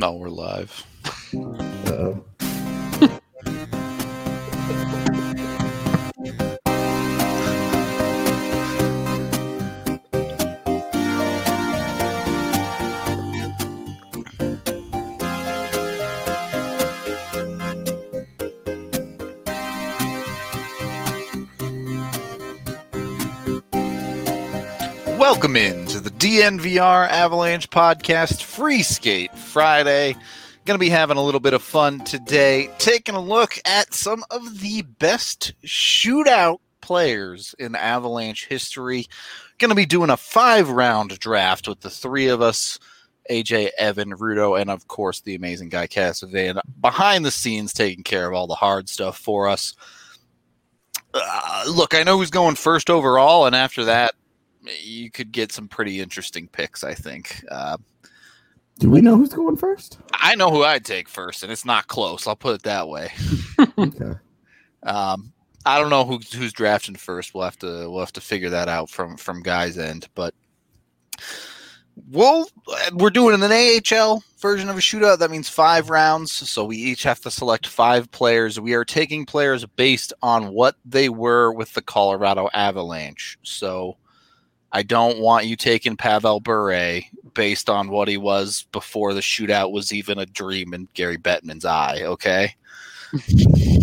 [0.00, 0.86] No, we're live.
[25.18, 30.14] Welcome in to the DNVR Avalanche Podcast Free Skate Friday.
[30.64, 34.24] Going to be having a little bit of fun today, taking a look at some
[34.30, 39.06] of the best shootout players in Avalanche history.
[39.58, 42.78] Going to be doing a five round draft with the three of us
[43.30, 48.26] AJ, Evan, Rudo, and of course the amazing guy Cassavan behind the scenes taking care
[48.26, 49.74] of all the hard stuff for us.
[51.12, 54.14] Uh, look, I know who's going first overall, and after that,
[54.82, 56.84] you could get some pretty interesting picks.
[56.84, 57.44] I think.
[57.50, 57.78] Uh,
[58.80, 59.98] Do we know who's going first?
[60.14, 62.26] I know who I'd take first, and it's not close.
[62.26, 63.12] I'll put it that way.
[63.78, 64.12] Okay.
[64.82, 65.34] Um,
[65.66, 67.34] I don't know who's who's drafting first.
[67.34, 70.08] We'll have to we'll have to figure that out from from guys' end.
[70.14, 70.34] But
[72.08, 72.46] we'll
[72.94, 75.18] we're doing an AHL version of a shootout.
[75.18, 76.32] That means five rounds.
[76.32, 78.58] So we each have to select five players.
[78.58, 83.38] We are taking players based on what they were with the Colorado Avalanche.
[83.42, 83.98] So
[84.72, 87.02] I don't want you taking Pavel Bure
[87.34, 91.64] based on what he was before the shootout was even a dream in Gary Bettman's
[91.64, 92.02] eye.
[92.02, 92.54] Okay.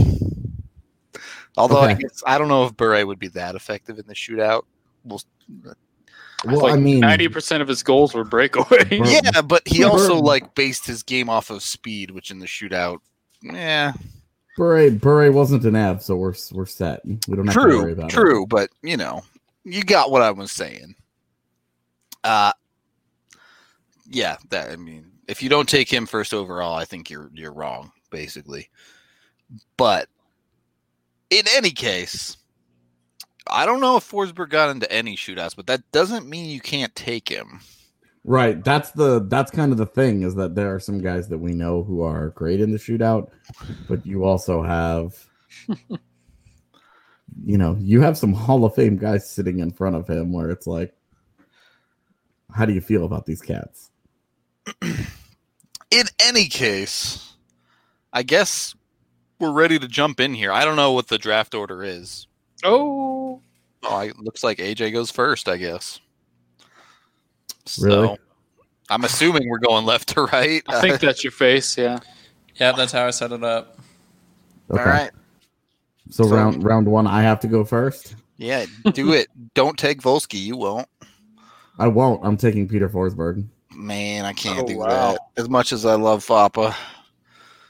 [1.57, 4.63] Although I guess I don't know if Bure would be that effective in the shootout.
[5.03, 5.21] We'll,
[6.45, 9.23] Well, like I mean, ninety percent of his goals were breakaways.
[9.23, 12.45] Yeah, but he also Bure- like based his game off of speed, which in the
[12.45, 12.99] shootout,
[13.41, 13.93] yeah,
[14.55, 17.03] Bure, Bure wasn't an Av, so we're we're set.
[17.05, 18.45] We don't have to worry true, about true.
[18.45, 19.23] But you know,
[19.63, 20.95] you got what I was saying.
[22.23, 22.51] Uh,
[24.09, 27.53] yeah, that I mean, if you don't take him first overall, I think you're you're
[27.53, 28.69] wrong, basically.
[29.77, 30.07] But
[31.29, 32.37] in any case,
[33.49, 36.95] I don't know if Forsberg got into any shootouts, but that doesn't mean you can't
[36.95, 37.61] take him.
[38.23, 38.61] Right.
[38.61, 41.53] That's the that's kind of the thing is that there are some guys that we
[41.53, 43.29] know who are great in the shootout,
[43.87, 45.25] but you also have
[47.45, 50.49] you know, you have some Hall of Fame guys sitting in front of him where
[50.49, 50.93] it's like
[52.53, 53.91] how do you feel about these cats?
[55.91, 57.33] In any case,
[58.13, 58.75] I guess
[59.39, 60.51] we're ready to jump in here.
[60.51, 62.27] I don't know what the draft order is.
[62.63, 63.41] Oh,
[63.83, 65.99] Oh, I, looks like AJ goes first, I guess.
[67.65, 68.17] So, Really?
[68.89, 70.63] I'm assuming we're going left to right.
[70.67, 71.77] I think that's your face.
[71.77, 71.99] Yeah.
[72.55, 73.77] Yeah, that's how I set it up.
[74.71, 74.81] Okay.
[74.81, 75.11] All right.
[76.09, 78.15] So, So- round round 1 I have to go first.
[78.37, 79.27] Yeah, do it.
[79.53, 80.39] Don't take Wolski.
[80.39, 80.87] You won't.
[81.79, 82.21] I won't.
[82.25, 83.45] I'm taking Peter Forsberg.
[83.77, 85.11] Man, I can't Oh, do wow.
[85.13, 85.19] that.
[85.37, 86.75] As much as I love Foppa,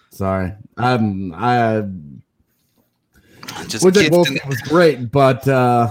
[0.09, 0.53] Sorry.
[0.77, 1.83] Um I
[3.67, 5.87] just Would kids Wolf was great, but uh,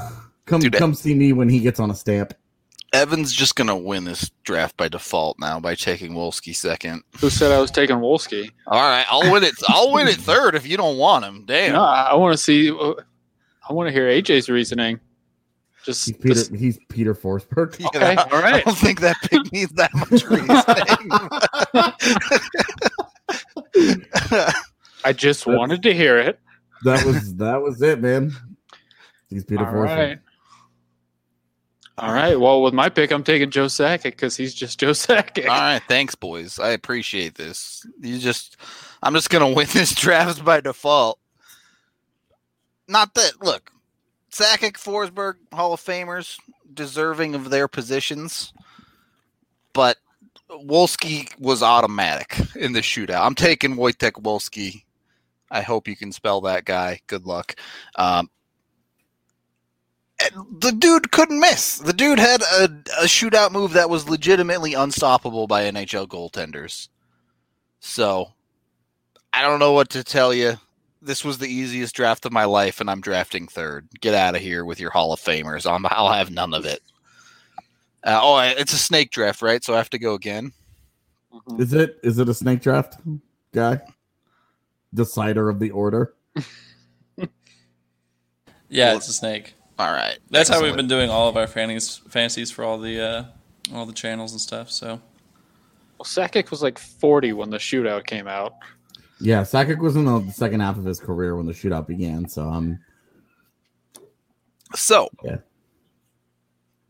[0.47, 2.34] come Dude, come see me when he gets on a stamp.
[2.93, 7.03] Evan's just gonna win this draft by default now by taking Wolski second.
[7.21, 8.50] Who said I was taking Wolski?
[8.66, 9.54] All right, I'll win it.
[9.69, 11.44] I'll win it third if you don't want him.
[11.47, 11.72] Damn.
[11.72, 12.71] No, I, I want to see.
[12.71, 15.00] I want to hear AJ's reasoning.
[15.86, 16.34] Just, He's Peter.
[16.34, 17.78] just- He's Peter Forsberg.
[17.80, 20.60] Yeah, okay, all I don't think that pick needs that much reasoning.
[25.04, 26.41] I just wanted to hear it.
[26.84, 28.32] That was that was it, man.
[29.30, 29.97] He's Peter All Forsberg.
[29.97, 30.19] right.
[31.98, 32.38] All right.
[32.38, 35.44] Well, with my pick, I'm taking Joe Sakic because he's just Joe Sakic.
[35.48, 36.58] All right, thanks, boys.
[36.58, 37.86] I appreciate this.
[38.00, 38.56] You just,
[39.03, 41.18] I'm just gonna win this draft by default.
[42.88, 43.32] Not that.
[43.42, 43.70] Look,
[44.36, 46.38] Sakic, Forsberg, Hall of Famers,
[46.74, 48.52] deserving of their positions,
[49.72, 49.97] but
[50.50, 53.24] Wolski was automatic in the shootout.
[53.24, 54.84] I'm taking Wojtek Wolski.
[55.50, 57.00] I hope you can spell that guy.
[57.06, 57.54] Good luck.
[57.97, 58.28] Um,
[60.58, 61.78] the dude couldn't miss.
[61.78, 62.64] The dude had a,
[63.00, 66.88] a shootout move that was legitimately unstoppable by NHL goaltenders.
[67.80, 68.33] So,
[69.33, 70.56] I don't know what to tell you.
[71.06, 73.88] This was the easiest draft of my life, and I'm drafting third.
[74.00, 75.70] Get out of here with your Hall of Famers.
[75.70, 76.82] I'm, I'll have none of it.
[78.03, 79.62] Uh, oh, it's a snake draft, right?
[79.62, 80.53] So I have to go again.
[81.32, 81.60] Mhm.
[81.60, 82.97] Is it is it a snake draft
[83.53, 83.80] guy?
[84.94, 86.14] Decider of the order.
[88.68, 89.54] Yeah, it's a snake.
[89.78, 90.18] All right.
[90.28, 93.24] That's how we've been doing all of our fantasies, fantasies for all the uh,
[93.72, 94.72] all the channels and stuff.
[94.72, 95.00] So
[95.98, 98.54] Well, Sakic was like 40 when the shootout came out.
[99.21, 102.28] Yeah, Sakic was in the second half of his career when the shootout began.
[102.28, 102.78] So um,
[104.74, 105.39] So, Yeah.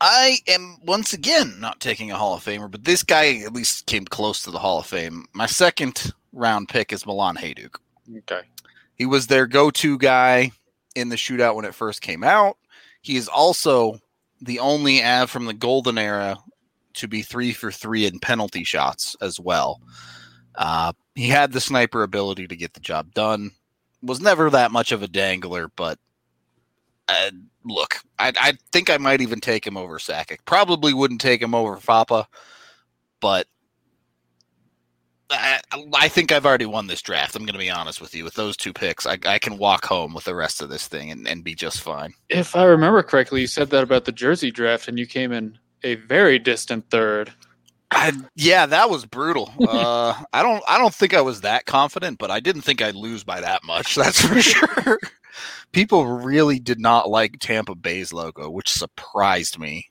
[0.00, 3.87] I am once again not taking a Hall of Famer, but this guy at least
[3.87, 5.25] came close to the Hall of Fame.
[5.32, 7.76] My second round pick is Milan Hejduk.
[8.19, 8.43] Okay.
[8.96, 10.50] He was their go-to guy
[10.94, 12.58] in the shootout when it first came out.
[13.00, 13.99] He is also
[14.43, 16.37] the only Av from the golden era
[16.94, 19.81] to be three for three in penalty shots as well.
[20.56, 23.53] Uh, he had the sniper ability to get the job done.
[24.03, 25.99] Was never that much of a dangler, but
[27.08, 27.31] uh,
[27.64, 30.38] look, I, I think I might even take him over Sakic.
[30.44, 32.26] Probably wouldn't take him over Foppa,
[33.20, 33.47] but
[35.31, 35.61] I,
[35.94, 37.35] I think I've already won this draft.
[37.35, 38.25] I'm going to be honest with you.
[38.25, 41.11] With those two picks, I, I can walk home with the rest of this thing
[41.11, 42.14] and, and be just fine.
[42.29, 45.58] If I remember correctly, you said that about the Jersey draft, and you came in
[45.82, 47.32] a very distant third.
[47.90, 49.52] I, yeah, that was brutal.
[49.68, 52.94] Uh, I don't I don't think I was that confident, but I didn't think I'd
[52.94, 53.94] lose by that much.
[53.96, 54.98] That's for sure.
[55.72, 59.90] People really did not like Tampa Bay's logo, which surprised me.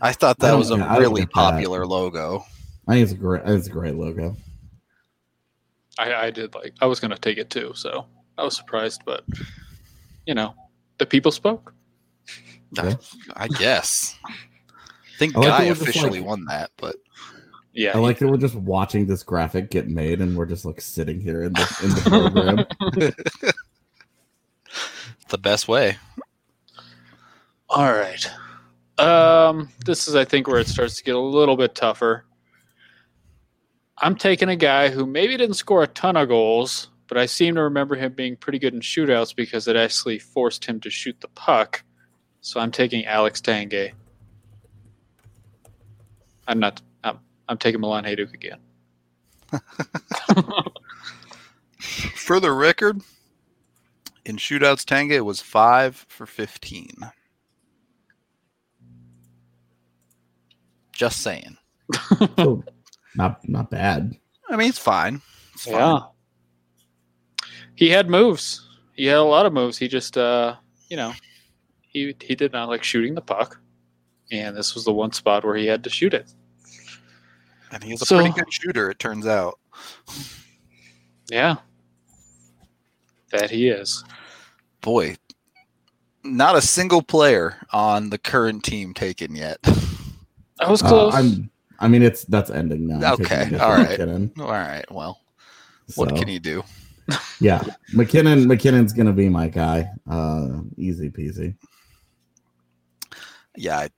[0.00, 1.34] I thought that don't- was a I don't really get that.
[1.52, 2.44] popular logo.
[2.88, 3.42] I think it's a great.
[3.46, 4.36] It's a great logo.
[5.98, 6.74] I, I did like.
[6.80, 8.06] I was going to take it too, so
[8.38, 9.24] I was surprised, but
[10.26, 10.54] you know,
[10.98, 11.72] the people spoke.
[12.72, 12.94] Yeah.
[13.36, 14.16] I guess.
[15.22, 16.96] I think I like Guy it officially like- won that, but
[17.72, 20.80] Yeah, I like that we're just watching this graphic get made, and we're just like
[20.80, 23.12] sitting here in the in the program.
[25.28, 25.96] the best way.
[27.68, 28.28] All right.
[28.98, 32.24] Um, this is, I think, where it starts to get a little bit tougher.
[33.98, 37.54] I'm taking a guy who maybe didn't score a ton of goals, but I seem
[37.54, 41.18] to remember him being pretty good in shootouts because it actually forced him to shoot
[41.20, 41.82] the puck.
[42.40, 43.92] So I'm taking Alex Tanguay.
[46.48, 46.82] I'm not.
[47.04, 47.18] I'm,
[47.48, 48.58] I'm taking Milan Hejduk again.
[52.14, 53.00] For the record,
[54.24, 56.94] in shootouts, Tanga it was five for fifteen.
[60.92, 61.56] Just saying.
[62.36, 62.62] So,
[63.16, 64.14] not not bad.
[64.48, 65.20] I mean, it's fine.
[65.54, 65.74] It's fine.
[65.74, 66.00] Yeah.
[67.74, 68.68] He had moves.
[68.94, 69.78] He had a lot of moves.
[69.78, 70.56] He just, uh,
[70.88, 71.12] you know,
[71.88, 73.60] he he did not like shooting the puck,
[74.32, 76.32] and this was the one spot where he had to shoot it.
[77.70, 78.90] and he's a So- pretty good shooter.
[78.90, 79.58] It turns out.
[81.30, 81.56] Yeah,
[83.30, 84.04] that he is.
[84.82, 85.16] Boy,
[86.24, 89.58] not a single player on the current team taken yet.
[90.60, 91.14] I was Uh, close.
[91.14, 91.50] I'm.
[91.78, 93.14] I mean, it's that's ending now.
[93.14, 93.88] Okay, all right.
[93.90, 94.32] MacKinnon.
[94.38, 94.84] All right.
[94.90, 95.20] Well,
[95.94, 96.62] what can you do?
[97.40, 97.62] Yeah,
[97.94, 98.46] MacKinnon.
[98.46, 99.88] MacKinnon's gonna be my guy.
[100.08, 101.54] Uh, easy peasy.
[103.56, 103.88] Yeah, I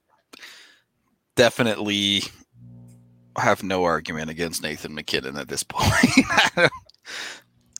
[1.36, 2.22] definitely
[3.36, 6.26] have no argument against Nathan MacKinnon at this point.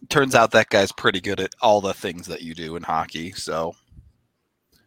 [0.09, 3.33] Turns out that guy's pretty good at all the things that you do in hockey.
[3.33, 3.75] So,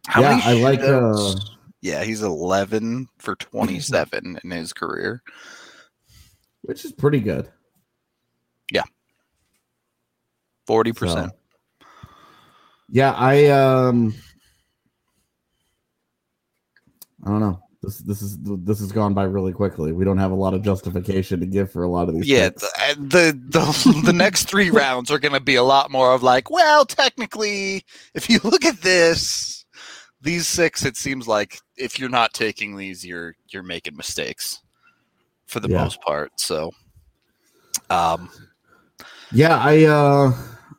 [0.06, 0.80] How yeah, I like.
[0.80, 1.34] Uh,
[1.80, 5.22] yeah, he's 11 for 27 in his career.
[6.62, 7.48] which is pretty good.
[8.72, 8.84] Yeah,
[10.68, 11.08] 40%.
[11.08, 11.30] So,
[12.90, 14.14] yeah, I um
[17.24, 17.60] I don't know.
[17.82, 19.92] This this is this has gone by really quickly.
[19.92, 22.28] We don't have a lot of justification to give for a lot of these.
[22.28, 26.12] Yeah, the, the the the next three rounds are going to be a lot more
[26.12, 27.84] of like, well, technically,
[28.14, 29.64] if you look at this,
[30.20, 34.60] these six, it seems like if you're not taking these, you're you're making mistakes
[35.46, 35.84] for the Yeah.
[35.84, 36.32] most part.
[36.40, 36.72] So,
[37.90, 38.28] um,
[39.30, 39.56] yeah.
[39.56, 40.32] I uh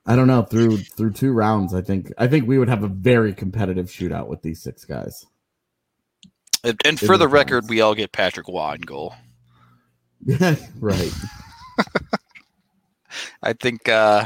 [0.05, 0.41] I don't know.
[0.41, 4.27] Through through two rounds, I think I think we would have a very competitive shootout
[4.27, 5.25] with these six guys.
[6.63, 9.15] And, for the the record, we all get Patrick Roy in goal.
[10.79, 11.11] Right.
[13.41, 13.87] I think.
[13.87, 14.25] uh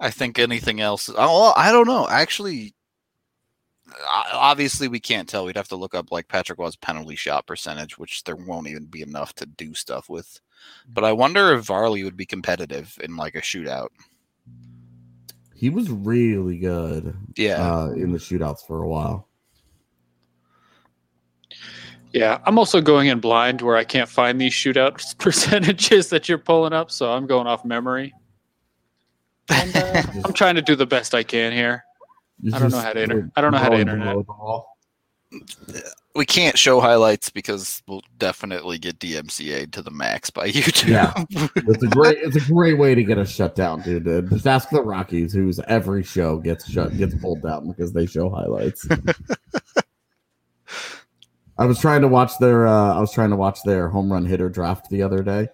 [0.00, 1.10] I think anything else.
[1.14, 2.08] Oh, I don't know.
[2.08, 2.74] Actually,
[4.32, 5.44] obviously we can't tell.
[5.44, 8.86] We'd have to look up like Patrick Roy's penalty shot percentage, which there won't even
[8.86, 10.40] be enough to do stuff with.
[10.88, 13.88] But I wonder if Varley would be competitive in like a shootout.
[15.54, 19.28] He was really good Yeah, uh, in the shootouts for a while.
[22.12, 26.38] Yeah, I'm also going in blind where I can't find these shootout percentages that you're
[26.38, 28.12] pulling up, so I'm going off memory.
[29.48, 31.84] And, uh, I'm trying to do the best I can here.
[32.42, 34.06] You're I don't know how to inter- I don't know how to rolling internet.
[34.12, 34.78] below the wall.
[36.14, 40.88] we can't show highlights because we'll definitely get DMCA to the max by YouTube.
[40.88, 41.12] Yeah.
[41.54, 44.30] It's a great it's a great way to get us shut down, dude.
[44.30, 48.30] Just ask the Rockies, whose every show gets shut gets pulled down because they show
[48.30, 48.88] highlights.
[51.60, 54.24] I was trying to watch their uh, I was trying to watch their home run
[54.24, 55.46] hitter draft the other day,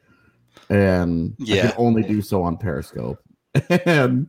[0.71, 1.71] and I Yeah.
[1.71, 3.19] could only do so on Periscope,
[3.85, 4.29] and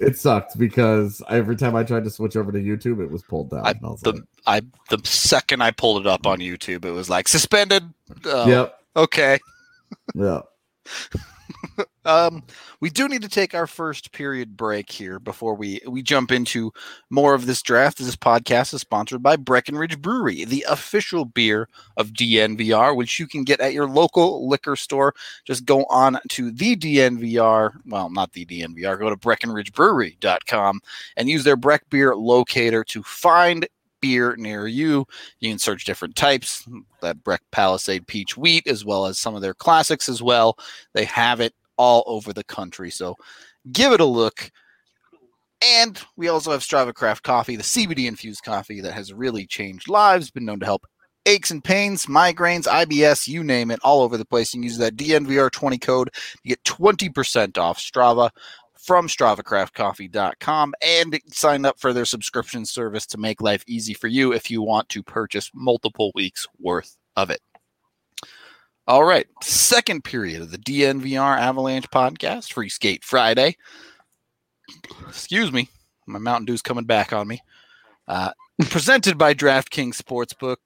[0.00, 3.50] it sucked because every time I tried to switch over to YouTube, it was pulled
[3.50, 3.66] down.
[3.66, 4.60] I- I was the like, I
[4.90, 7.82] the second I pulled it up on YouTube, it was like suspended.
[8.24, 8.78] Uh, Yep.
[8.96, 9.38] Okay.
[10.14, 10.40] Yeah.
[12.08, 12.42] Um,
[12.80, 16.72] we do need to take our first period break here before we we jump into
[17.10, 17.98] more of this draft.
[17.98, 23.44] This podcast is sponsored by Breckenridge Brewery, the official beer of DNVR, which you can
[23.44, 25.14] get at your local liquor store.
[25.44, 30.80] Just go on to the DNVR, well, not the DNVR, go to breckenridgebrewery.com
[31.18, 33.68] and use their Breck Beer locator to find
[34.00, 35.06] beer near you.
[35.40, 36.66] You can search different types,
[37.02, 40.56] that Breck Palisade Peach Wheat, as well as some of their classics as well.
[40.94, 42.90] They have it all over the country.
[42.90, 43.16] So
[43.72, 44.50] give it a look.
[45.64, 49.88] And we also have Strava Craft Coffee, the CBD infused coffee that has really changed
[49.88, 50.86] lives, been known to help
[51.26, 54.52] aches and pains, migraines, IBS, you name it, all over the place.
[54.52, 58.30] Can use that DNVR20 code to get 20% off Strava
[58.88, 64.32] from StravaCraftCoffee.com and sign up for their subscription service to make life easy for you
[64.32, 67.42] if you want to purchase multiple weeks worth of it.
[68.86, 73.58] All right, second period of the DNVR Avalanche podcast, Free Skate Friday.
[75.06, 75.68] Excuse me,
[76.06, 77.42] my Mountain Dew's coming back on me.
[78.08, 78.30] Uh,
[78.70, 80.56] presented by DraftKings Sportsbook.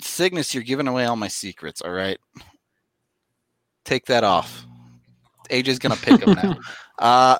[0.00, 1.82] Cygnus, you're giving away all my secrets.
[1.82, 2.18] All right,
[3.84, 4.64] take that off.
[5.48, 6.56] AJ's gonna pick him now.
[6.98, 7.38] Uh,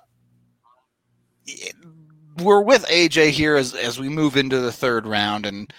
[2.42, 5.72] we're with AJ here as as we move into the third round, and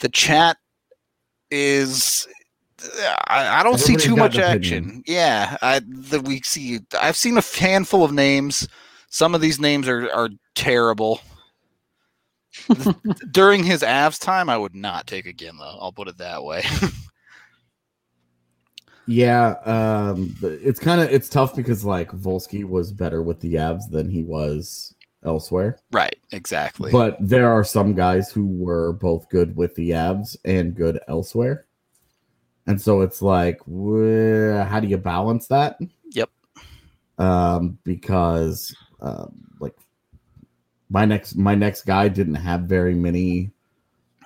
[0.00, 0.56] the chat
[1.50, 2.26] is.
[3.28, 4.84] I, I don't see too much action.
[4.84, 5.04] opinion.
[5.06, 6.80] Yeah, I the, we see.
[6.98, 8.68] I've seen a handful of names.
[9.10, 11.20] Some of these names are are terrible.
[13.30, 15.78] During his Avs time, I would not take again though.
[15.80, 16.64] I'll put it that way.
[19.06, 23.90] Yeah, um, it's kind of it's tough because like Wolski was better with the Avs
[23.90, 24.94] than he was
[25.24, 25.78] elsewhere.
[25.92, 26.90] right, exactly.
[26.90, 31.66] But there are some guys who were both good with the Avs and good elsewhere,
[32.66, 35.78] and so it's like, wh- how do you balance that?
[36.10, 36.30] Yep.
[37.18, 39.76] Um, because um, like
[40.88, 43.50] my next my next guy didn't have very many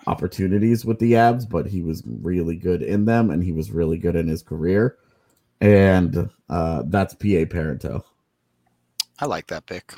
[0.09, 3.99] opportunities with the abs, but he was really good in them and he was really
[3.99, 4.97] good in his career.
[5.61, 8.03] And uh, that's PA Parenteau.
[9.19, 9.95] I like that pick.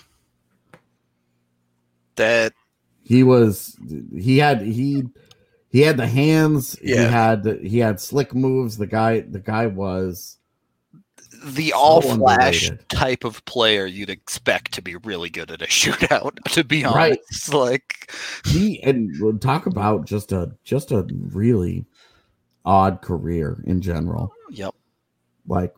[2.17, 2.55] That
[3.05, 3.79] He was
[4.17, 5.05] he had he
[5.71, 8.79] he had the hands, he had he had slick moves.
[8.79, 10.38] The guy the guy was
[11.43, 15.67] the So all flash type of player you'd expect to be really good at a
[15.67, 17.19] shootout, to be Right.
[17.31, 17.55] honest.
[17.55, 18.13] Like
[18.45, 21.87] he and we'll talk about just a just a really
[22.65, 24.33] odd career in general.
[24.51, 24.75] Yep.
[25.47, 25.75] like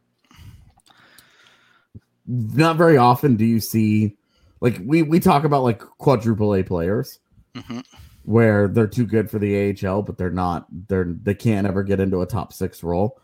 [2.27, 4.17] not very often do you see
[4.61, 7.19] like we we talk about like quadruple A players
[7.57, 7.81] hmm
[8.25, 11.99] where they're too good for the AHL but they're not they're they can't ever get
[12.01, 13.21] into a top 6 role.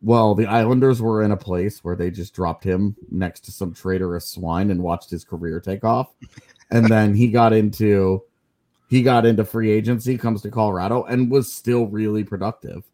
[0.00, 3.74] Well, the Islanders were in a place where they just dropped him next to some
[3.74, 6.14] traitorous swine and watched his career take off.
[6.70, 8.22] And then he got into
[8.88, 12.84] he got into free agency, comes to Colorado and was still really productive.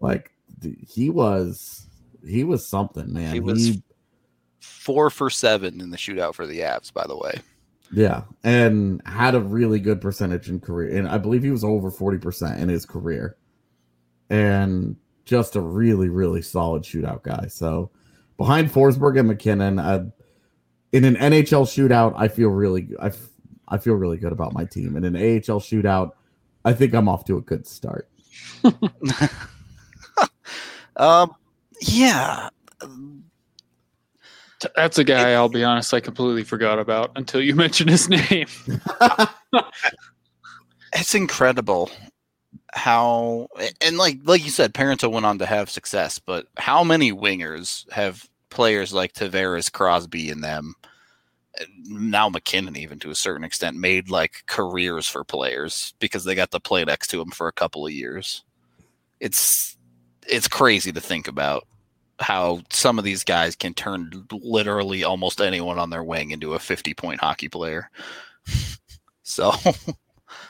[0.00, 0.32] Like
[0.62, 1.86] he was
[2.26, 3.32] he was something, man.
[3.32, 3.78] He was-
[4.58, 7.34] four for seven in the shootout for the Avs, by the way.
[7.92, 11.90] Yeah, and had a really good percentage in career, and I believe he was over
[11.90, 13.36] forty percent in his career,
[14.30, 17.46] and just a really, really solid shootout guy.
[17.48, 17.90] So
[18.36, 20.04] behind Forsberg and MacKinnon, I,
[20.92, 23.30] in an NHL shootout, I feel really, I, f-
[23.68, 24.96] I feel really good about my team.
[24.96, 26.12] In an AHL shootout,
[26.64, 28.08] I think I'm off to a good start.
[30.96, 31.34] Um,
[31.80, 32.50] yeah,
[34.76, 38.46] That's a guy, I'll be honest, I completely forgot about until you mentioned his name.
[40.94, 41.90] it's incredible
[42.72, 43.48] how
[43.80, 47.90] and like like you said, Parenteau went on to have success, but how many wingers
[47.92, 50.74] have players like Tavares, Crosby, and them?
[51.84, 56.50] Now MacKinnon, even to a certain extent, made like careers for players because they got
[56.52, 58.42] to play next to him for a couple of years.
[59.20, 59.76] It's
[60.26, 61.66] it's crazy to think about
[62.20, 66.58] how some of these guys can turn literally almost anyone on their wing into a
[66.58, 67.90] 50 point hockey player.
[69.22, 69.52] so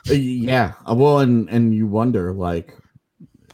[0.06, 2.76] yeah, uh, well, and and you wonder like,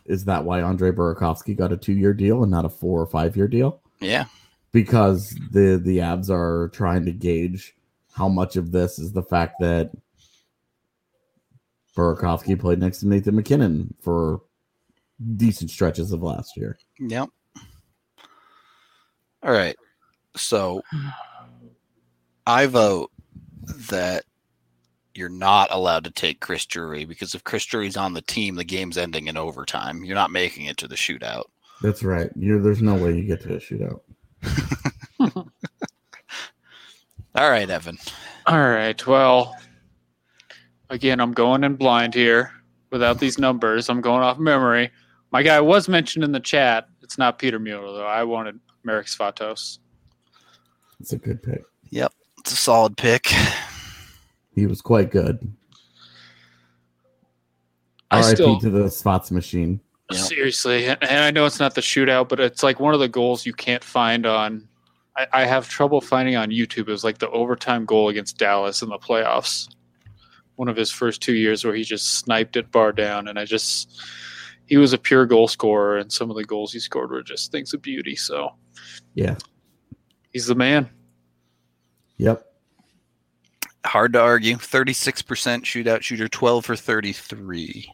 [0.05, 3.07] is that why Andre Burakovsky got a two year deal and not a four or
[3.07, 3.81] five year deal?
[4.01, 4.25] yeah,
[4.73, 7.75] because the the abs are trying to gauge
[8.13, 9.93] how much of this is the fact that
[11.97, 14.43] Burakovsky played next to Nathan MacKinnon for
[15.37, 16.79] decent stretches of last year.
[17.01, 17.29] Yep.
[19.43, 19.77] All right.
[20.37, 20.83] So
[22.47, 23.11] I vote
[23.91, 24.25] that
[25.19, 28.65] you're not allowed to take Chris Drury because if Chris Drury's on the team, the
[28.65, 30.05] game's ending in overtime.
[30.05, 31.45] You're not making it to the shootout.
[31.83, 32.31] That's right.
[32.37, 34.01] You're, there's no way you get to a shootout.
[37.35, 37.99] All right, Evan.
[38.47, 39.05] All right.
[39.07, 39.57] Well,
[40.89, 42.53] again, I'm going in blind here
[42.91, 43.89] without these numbers.
[43.89, 44.91] I'm going off memory.
[45.33, 46.89] My guy was mentioned in the chat.
[47.03, 48.07] It's not Peter Mueller though.
[48.07, 49.79] I wanted Marek Svatos.
[51.01, 51.63] It's a good pick.
[51.91, 52.13] Yep.
[52.39, 53.33] It's a solid pick.
[54.59, 55.39] He was quite good.
[58.11, 59.81] I RIP still to the spots machine.
[60.11, 60.19] Yeah.
[60.19, 63.09] seriously, and and I know it's not the shootout, but it's like one of the
[63.09, 64.67] goals you can't find on.
[65.17, 66.89] I, I have trouble finding on YouTube.
[66.89, 69.69] It was like the overtime goal against Dallas in the playoffs.
[70.57, 73.45] One of his first two years where he just sniped it bar down, and I
[73.45, 74.01] just
[74.67, 77.53] he was a pure goal scorer, and some of the goals he scored were just
[77.53, 78.17] things of beauty.
[78.17, 78.55] So
[79.15, 79.37] Yeah.
[80.33, 80.89] he's the man.
[82.17, 82.45] Yep.
[83.87, 84.57] Hard to argue.
[84.57, 85.23] 36%
[85.63, 87.91] shootout shooter, 12 for 33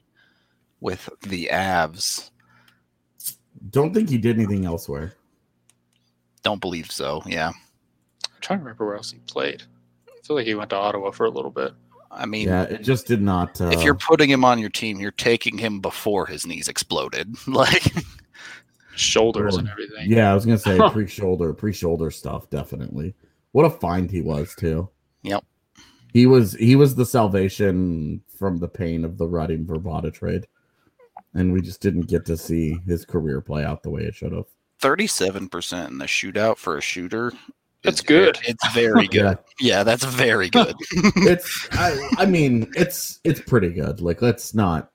[0.81, 2.31] with the Avs.
[3.71, 5.13] Don't think he did anything elsewhere.
[6.43, 7.23] Don't believe so.
[7.27, 7.49] Yeah.
[7.49, 9.63] I'm trying to remember where else he played.
[10.09, 11.73] I feel like he went to Ottawa for a little bit.
[12.11, 13.61] I mean, Yeah, it just did not.
[13.61, 17.35] Uh, if you're putting him on your team, you're taking him before his knees exploded.
[17.47, 17.83] Like,
[18.97, 20.09] Shoulders and everything.
[20.09, 23.15] yeah, I was gonna say pre-shoulder, pre-shoulder stuff, definitely.
[23.51, 24.89] What a find he was too.
[25.23, 25.45] Yep.
[26.15, 30.47] He was he was the salvation from the pain of the rotting Vrbata trade,
[31.35, 34.33] and we just didn't get to see his career play out the way it should
[34.33, 34.47] have.
[34.81, 37.33] 37% in the shootout for a shooter.
[37.83, 38.37] That's is good.
[38.39, 39.39] ve- It's very good.
[39.61, 39.79] Yeah.
[39.79, 40.75] yeah, that's very good.
[41.17, 44.01] It's I, I mean it's it's pretty good.
[44.01, 44.91] Like let's not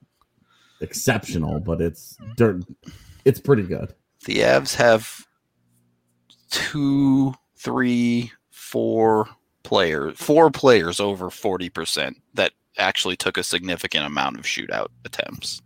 [0.79, 2.63] exceptional, but it's dirt.
[3.25, 3.93] It's pretty good.
[4.25, 5.25] the Avs have
[6.49, 9.27] two, three, four
[9.69, 15.61] players, four players over 40% that actually took a significant amount of shootout attempts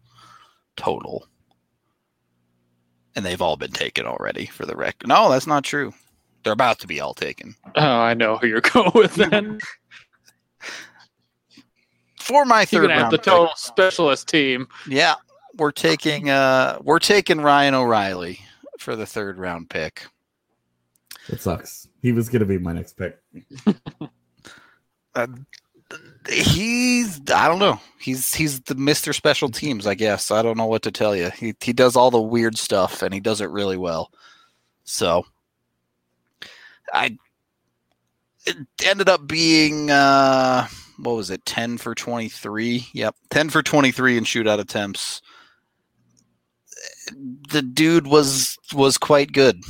[0.76, 1.26] total.
[3.16, 5.08] And they've all been taken already for the record.
[5.08, 5.94] No, that's not true.
[6.44, 7.56] They're about to be all taken.
[7.76, 9.60] Oh, I know who you're going with then.
[12.20, 14.68] For my You're third gonna have round the pick- total specialist team.
[14.88, 15.16] Yeah,
[15.58, 18.40] we're taking uh we're taking Ryan O'Reilly
[18.80, 20.06] for the third round pick.
[21.30, 21.88] It sucks.
[22.04, 23.18] He was gonna be my next pick.
[25.16, 25.28] Uh,
[26.28, 27.80] he's I don't know.
[28.00, 29.14] He's he's the Mr.
[29.14, 30.32] Special Teams, I guess.
[30.32, 31.30] I don't know what to tell you.
[31.30, 34.10] He he does all the weird stuff and he does it really well.
[34.86, 35.24] So
[36.92, 37.16] I
[38.48, 41.46] it ended up being uh what was it?
[41.46, 42.88] 10 for 23.
[42.92, 45.22] Yep, 10 for 23 in shootout attempts.
[47.52, 49.62] The dude was was quite good.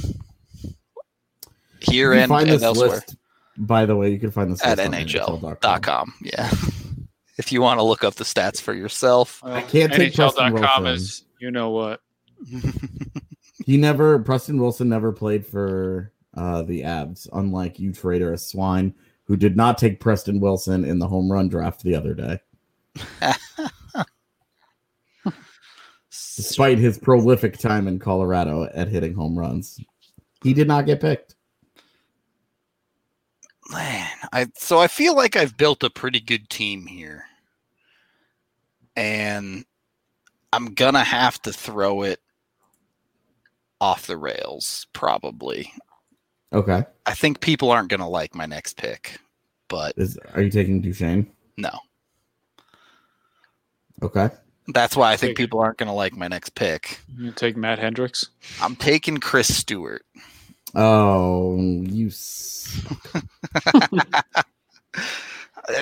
[1.84, 3.16] Here and, find and elsewhere list.
[3.58, 6.14] By the way, you can find this at list on NHL.com.
[6.22, 6.50] Yeah.
[7.38, 9.42] if you want to look up the stats for yourself.
[9.44, 10.88] I can't take Preston NHL.com Wilson.
[10.88, 12.02] is you know what.
[13.66, 18.94] He never Preston Wilson never played for uh, the Abs, unlike you trader a swine
[19.26, 22.40] who did not take Preston Wilson in the home run draft the other day,
[26.36, 29.80] despite his prolific time in Colorado at hitting home runs.
[30.44, 31.36] He did not get picked.
[34.34, 37.26] Man, I so I feel like I've built a pretty good team here.
[38.96, 39.66] And
[40.52, 42.20] I'm gonna have to throw it
[43.82, 45.74] off the rails, probably.
[46.52, 49.20] Okay, I think people aren't gonna like my next pick,
[49.68, 51.32] but is are you taking Duchene?
[51.58, 51.72] no.
[54.02, 54.30] Okay,
[54.68, 57.00] That's why I think Take- people aren't gonna like my next pick.
[57.18, 58.30] You take Matt Hendricks.
[58.62, 60.04] I'm taking Chris Stewart.
[60.76, 62.10] Oh you.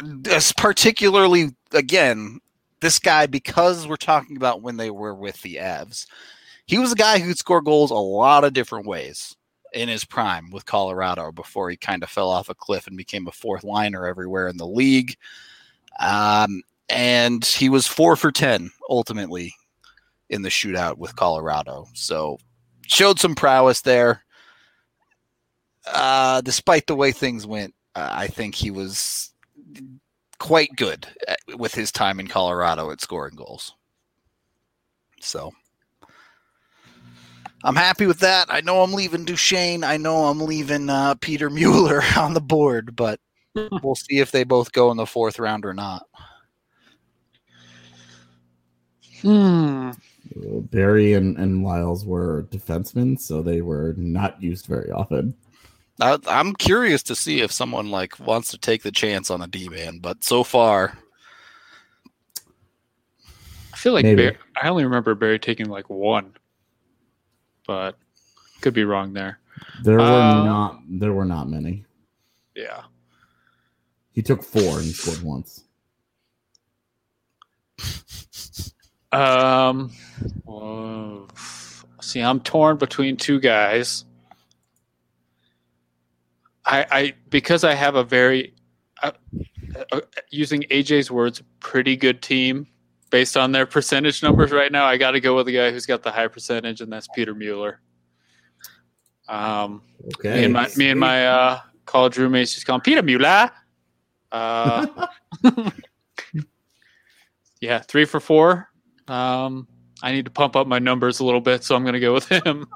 [0.03, 2.39] this particularly again
[2.81, 6.05] this guy because we're talking about when they were with the Avs
[6.65, 9.35] he was a guy who'd score goals a lot of different ways
[9.73, 13.27] in his prime with Colorado before he kind of fell off a cliff and became
[13.27, 15.15] a fourth liner everywhere in the league.
[15.99, 19.53] Um, and he was four for 10 ultimately
[20.29, 21.87] in the shootout with Colorado.
[21.93, 22.37] So
[22.87, 24.23] showed some prowess there
[25.87, 29.31] uh, despite the way things went uh, I think he was
[30.39, 33.73] quite good at, with his time in Colorado at scoring goals.
[35.19, 35.51] So
[37.63, 38.47] I'm happy with that.
[38.49, 39.83] I know I'm leaving Duchene.
[39.83, 43.19] I know I'm leaving uh, Peter Mueller on the board, but
[43.83, 46.07] we'll see if they both go in the fourth round or not.
[49.21, 49.91] Hmm.
[50.71, 55.35] Barry and, and Liles were defensemen, so they were not used very often.
[56.01, 59.47] I, I'm curious to see if someone like wants to take the chance on a
[59.47, 60.97] D man, but so far
[63.73, 64.23] I feel like Maybe.
[64.23, 66.33] Barry, I only remember Barry taking like one,
[67.67, 67.97] but
[68.61, 69.39] could be wrong there.
[69.83, 71.85] There were Uh, not there were not many.
[72.55, 72.83] Yeah.
[74.13, 75.63] He took four and scored once.
[79.13, 79.91] Um.
[80.45, 81.27] whoa.
[82.01, 84.05] see, I'm torn between two guys.
[86.65, 88.53] I, I because I have a very,
[89.01, 89.11] uh,
[89.91, 92.67] uh, using AJ's words, pretty good team
[93.09, 94.85] based on their percentage numbers right now.
[94.85, 97.33] I got to go with the guy who's got the high percentage, and that's Peter
[97.33, 97.81] Mueller.
[99.27, 99.81] Um,
[100.15, 100.33] Okay.
[100.33, 103.51] me and my me and my uh, college roommates just call him Peter Mueller.
[104.31, 104.87] Uh,
[107.61, 108.69] yeah, three for four.
[109.07, 109.67] Um,
[110.01, 112.13] I need to pump up my numbers a little bit, so I'm going to go
[112.13, 112.67] with him.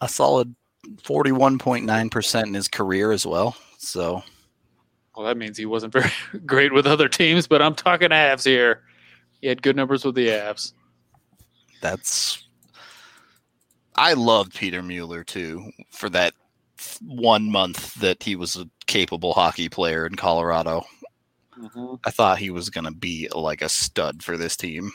[0.00, 0.54] A solid
[0.86, 3.56] 41.9% in his career as well.
[3.78, 4.22] So
[5.16, 6.10] Well, that means he wasn't very
[6.46, 8.82] great with other teams, but I'm talking Avs here.
[9.40, 10.72] He had good numbers with the Avs.
[11.80, 12.46] that's.
[13.96, 16.34] I loved Peter Mueller too for that
[17.02, 20.84] one month that he was a capable hockey player in Colorado.
[21.58, 21.96] Mm-hmm.
[22.04, 24.92] I thought he was going to be like a stud for this team.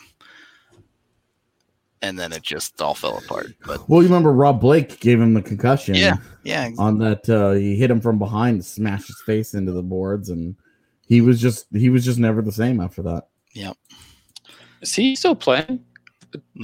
[2.02, 3.48] And then it just all fell apart.
[3.66, 5.96] But Well, you remember Rob Blake gave him the concussion.
[5.96, 6.18] Yeah.
[6.44, 10.30] yeah, On that, uh, he hit him from behind, smashed his face into the boards,
[10.30, 10.56] and
[11.08, 13.28] he was just he was just never the same after that.
[13.54, 13.78] Yep.
[14.82, 15.84] Is he still playing?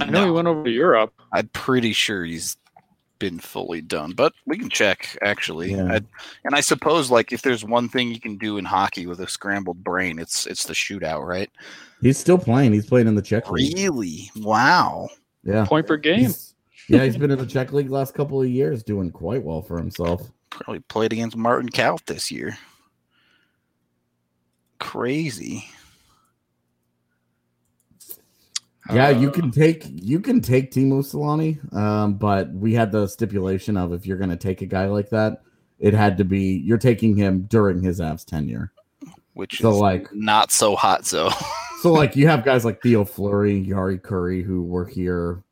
[0.00, 1.12] I know he went over to Europe.
[1.32, 2.56] I'm pretty sure he's
[3.18, 5.72] been fully done, but we can check actually.
[5.72, 5.84] Yeah.
[5.84, 6.00] I,
[6.44, 9.28] and I suppose like if there's one thing you can do in hockey with a
[9.28, 11.48] scrambled brain, it's it's the shootout, right?
[12.00, 12.72] He's still playing.
[12.72, 13.76] He's playing in the Czech league.
[13.76, 14.30] Really?
[14.36, 15.08] Wow.
[15.44, 15.64] Yeah.
[15.66, 16.20] Point per game.
[16.20, 16.54] He's-
[16.88, 19.78] yeah, he's been in the Czech league last couple of years, doing quite well for
[19.78, 20.28] himself.
[20.50, 22.58] Probably played against Martin Kaut this year.
[24.80, 25.64] Crazy.
[28.92, 33.06] Yeah, you Uh, can take you can take Teemu Selanne, um, but we had the
[33.06, 35.42] stipulation of if you're going to take a guy like that,
[35.78, 38.72] it had to be you're taking him during his Avs tenure.
[39.34, 41.30] Which So, is like- not so hot so.
[41.82, 45.42] So like you have guys like Theo Fleury, Jari Kurri who were here,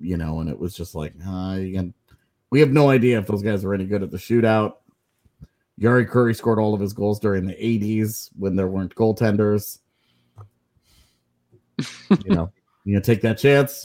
[0.00, 1.92] you know, and it was just like, uh, can,
[2.48, 4.76] we have no idea if those guys were any good at the shootout.
[5.78, 9.80] Jari Kurri scored all of his goals during the 80s when there weren't goaltenders.
[12.24, 12.50] You know,
[12.86, 13.84] you know, take that chance.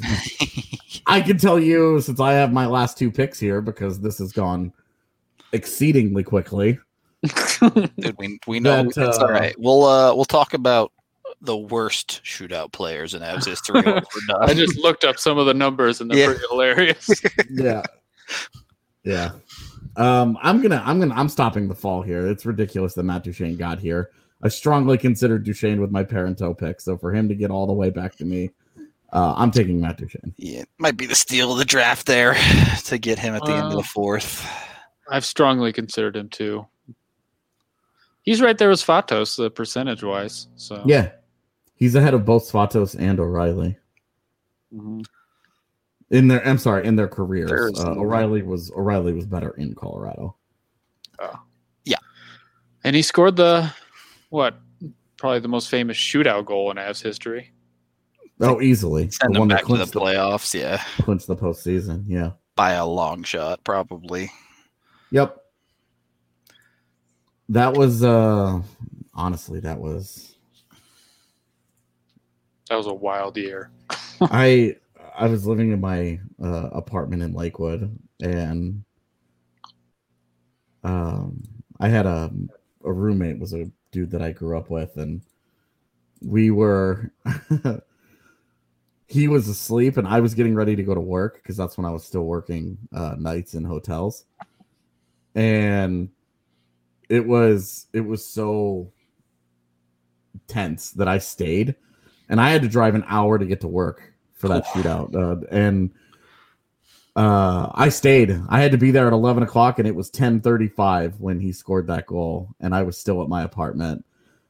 [1.07, 4.31] I can tell you since I have my last two picks here because this has
[4.31, 4.71] gone
[5.51, 6.79] exceedingly quickly.
[7.59, 9.53] Dude, we, we know That, it's all uh, right.
[9.59, 10.93] We'll uh we'll talk about
[11.41, 13.81] the worst shootout players in Avs history.
[13.81, 14.49] when we're done.
[14.49, 16.25] I just looked up some of the numbers and they're Yeah.
[16.27, 17.09] pretty hilarious.
[17.49, 17.81] yeah
[19.03, 19.31] yeah
[19.97, 23.57] um i'm gonna i'm gonna i'm stopping the fall here it's ridiculous that matt duchene
[23.57, 24.11] got here
[24.43, 27.73] i strongly considered duchene with my parenteau pick so for him to get all the
[27.73, 28.51] way back to me
[29.11, 32.35] uh i'm taking matt duchene Yeah, might be the steal of the draft there
[32.85, 34.47] to get him at the end of Uh, the fourth.
[35.09, 36.67] I've strongly considered him too.
[38.21, 40.47] He's right there with Svatos, the percentage wise.
[40.55, 41.09] So yeah
[41.81, 43.75] he's ahead of both svatos and o'reilly
[44.73, 45.03] Mhm.
[46.11, 50.37] in their i'm sorry in their careers uh, o'reilly was o'reilly was better in colorado
[51.19, 51.39] Oh,
[51.85, 51.97] yeah,
[52.83, 53.71] And he scored the
[54.29, 54.59] what?
[55.17, 57.51] Probably the most famous shootout goal in Avs history.
[58.39, 61.27] oh easily Send the him one that back to the clinched the, playoffs, yeah, clinched
[61.27, 64.31] the postseason yeah by a long shot, probably.
[65.11, 65.37] Yep.
[67.49, 68.61] That was uh
[69.13, 70.35] honestly that was
[72.71, 73.69] That was a wild year.
[74.21, 74.77] I
[75.13, 78.85] I was living in my uh apartment in Lakewood and
[80.85, 81.43] um
[81.81, 82.31] I had a
[82.85, 85.21] a roommate was a dude that I grew up with and
[86.21, 87.11] we were
[89.09, 91.85] he was asleep and I was getting ready to go to work because that's when
[91.85, 94.23] I was still working uh nights in hotels.
[95.35, 96.07] And
[97.09, 98.93] it was it was so
[100.47, 101.75] tense that I stayed
[102.31, 105.13] and I had to drive an hour to get to work for that shootout.
[105.13, 105.91] Uh, and
[107.15, 108.41] uh, I stayed.
[108.49, 111.51] I had to be there at eleven o'clock, and it was ten thirty-five when he
[111.51, 114.05] scored that goal, and I was still at my apartment.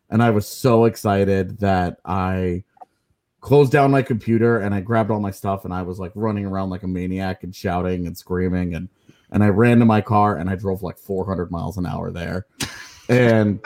[0.09, 2.63] And I was so excited that I
[3.39, 6.45] closed down my computer and I grabbed all my stuff, and I was like running
[6.45, 8.89] around like a maniac and shouting and screaming, and
[9.31, 12.11] and I ran to my car and I drove like four hundred miles an hour
[12.11, 12.45] there,
[13.09, 13.59] and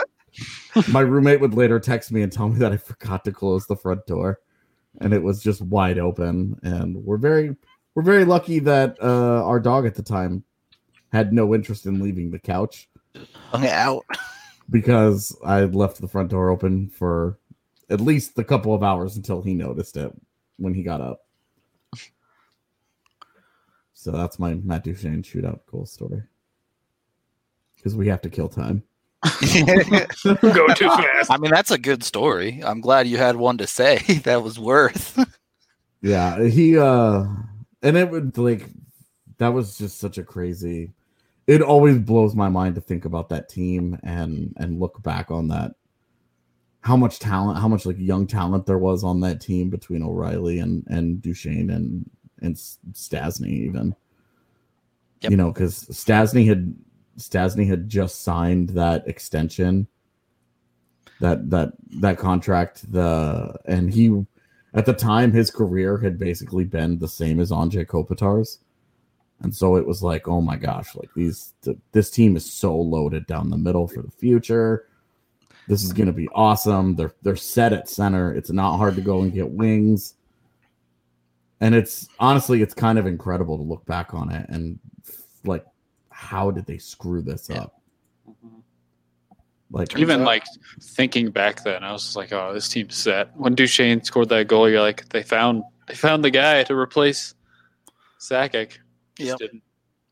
[0.91, 3.75] my roommate would later text me and tell me that I forgot to close the
[3.75, 4.39] front door
[5.01, 7.55] and it was just wide open and we're very
[7.95, 10.43] we're very lucky that uh our dog at the time
[11.11, 12.89] had no interest in leaving the couch
[13.51, 14.03] Hung out.
[14.69, 17.37] because I left the front door open for
[17.89, 20.11] at least a couple of hours until he noticed it.
[20.57, 21.21] when he got up.
[23.93, 26.23] So that's my Matt Duchene shootout goal story.
[27.75, 28.83] Because we have to kill time.
[30.23, 31.31] Go too fast.
[31.31, 32.61] I mean, that's a good story.
[32.63, 35.19] I'm glad you had one to say that was worth.
[36.01, 37.25] Yeah, he uh
[37.81, 38.69] and it would like
[39.39, 40.93] that was just such a crazy
[41.47, 45.47] it always blows my mind to think about that team and and look back on
[45.47, 45.71] that
[46.81, 50.59] how much talent how much like young talent there was on that team between O'Reilly
[50.59, 52.07] and and Duchene and
[52.41, 53.95] and Stastny even
[55.21, 55.31] Yep.
[55.31, 56.75] you know because Stastny had
[57.17, 59.87] Stastny had just signed that extension
[61.19, 64.25] that that that contract the and he
[64.73, 68.59] at the time his career had basically been the same as Anze Kopitar's.
[69.41, 72.75] And so it was like, oh my gosh, like these th- this team is so
[72.75, 74.87] loaded down the middle for the future.
[75.67, 76.95] This is going to be awesome.
[76.95, 78.33] They're they're set at center.
[78.33, 80.15] It's not hard to go and get wings.
[81.61, 84.79] And it's honestly it's kind of incredible to look back on it and
[85.45, 85.65] like
[86.15, 87.63] how did they screw this Yeah.
[87.63, 87.81] up?
[89.71, 90.45] Like Even out- like
[90.81, 94.69] thinking back then, I was like, "Oh, this team's set." When Duchene scored that goal,
[94.69, 97.35] you're like, "They found they found the guy to replace
[98.19, 98.77] Sakic."
[99.17, 99.37] Just Yep.
[99.39, 99.63] didn't.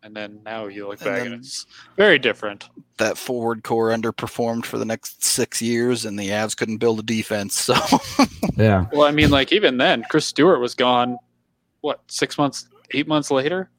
[0.02, 2.68] And then now you look And back then- and it's very different.
[2.98, 7.04] that forward core underperformed for the next six years, and the Avs couldn't build a
[7.04, 7.56] defense.
[7.58, 7.76] So
[8.58, 8.88] yeah.
[8.92, 11.18] Well, I mean, like even then, Chris Stewart was gone.
[11.82, 13.70] What six months, eight months later?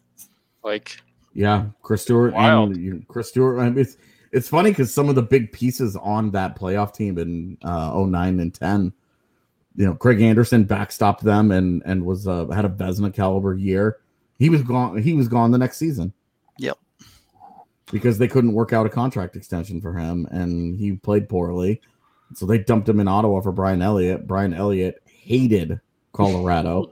[0.63, 0.99] Like,
[1.35, 2.33] Yeah, Chris Stewart.
[2.33, 2.71] Wild.
[2.71, 3.59] And you, Chris Stewart.
[3.59, 3.97] I mean, it's
[4.33, 8.41] it's funny because some of the big pieces on that playoff team in uh, 09
[8.41, 8.93] and 10,
[9.77, 13.99] you know, Craig Anderson backstopped them and and was uh, had a Vezina caliber year.
[14.39, 15.01] He was gone.
[15.03, 16.13] He was gone the next season.
[16.59, 16.79] Yep.
[17.93, 21.81] Because they couldn't work out a contract extension for him, and he played poorly.
[22.35, 24.27] So they dumped him in Ottawa for Brian Elliott.
[24.27, 25.81] Brian Elliott hated
[26.13, 26.91] Colorado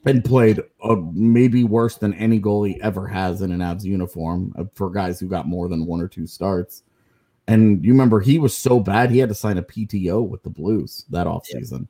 [0.05, 4.65] and played uh, maybe worse than any goalie ever has in an Avs uniform uh,
[4.73, 6.83] for guys who got more than one or two starts.
[7.47, 10.49] And you remember he was so bad he had to sign a PTO with the
[10.49, 11.87] Blues that offseason.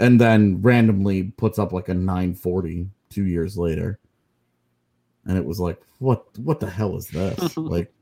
[0.00, 3.98] And then randomly puts up like a 940 two years later.
[5.26, 7.56] And it was like, what what the hell is this?
[7.56, 7.92] like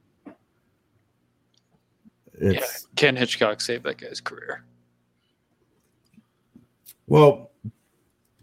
[2.35, 4.63] it's yeah, Ken Hitchcock saved that guy's career.
[7.07, 7.51] well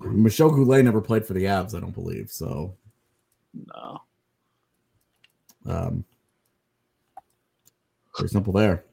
[0.05, 2.29] Michel Goulet never played for the Avs, I don't believe.
[2.29, 2.75] So
[3.53, 4.01] No,
[5.65, 6.03] Um,
[8.13, 8.83] pretty simple there.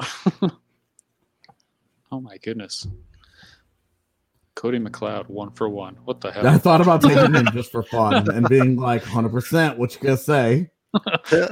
[2.12, 2.86] oh my goodness.
[4.54, 5.96] Cody McLeod, one for one.
[6.04, 6.46] What the hell?
[6.46, 9.78] I thought about taking him just for fun and being like 100%.
[9.78, 10.70] What you gonna say?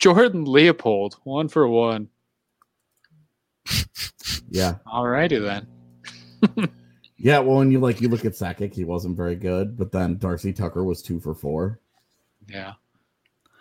[0.00, 2.08] Jordan Leopold, one for one.
[4.50, 6.70] Yeah, Alrighty then.
[7.18, 7.40] Yeah.
[7.40, 10.52] Well, when you like you look at Sakic, he wasn't very good, but then Darcy
[10.52, 11.80] Tucker was two for four,
[12.48, 12.74] Yeah.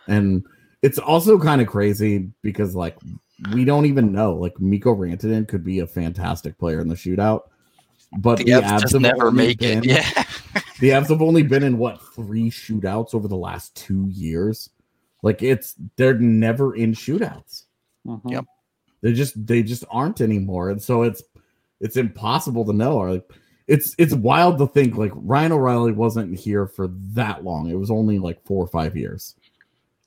[0.07, 0.45] and
[0.81, 2.97] it's also kind of crazy because like
[3.51, 4.35] we don't even know.
[4.35, 7.41] Like Mikko Rantanen could be a fantastic player in the shootout,
[8.19, 9.85] but the the, Avs Avs just have never only make it.
[9.85, 10.07] Yeah.
[10.79, 14.69] the Avs have only been in what three shootouts over the last two years.
[15.23, 17.63] Like it's they're never in shootouts.
[18.05, 18.31] Mhm.
[18.31, 18.45] Yep.
[19.01, 21.23] They just they just aren't anymore, and so it's
[21.79, 22.93] it's impossible to know.
[22.93, 23.31] Or like,
[23.67, 27.69] it's it's wild to think like Ryan O'Reilly wasn't here for that long.
[27.69, 29.35] It was only like four or five years.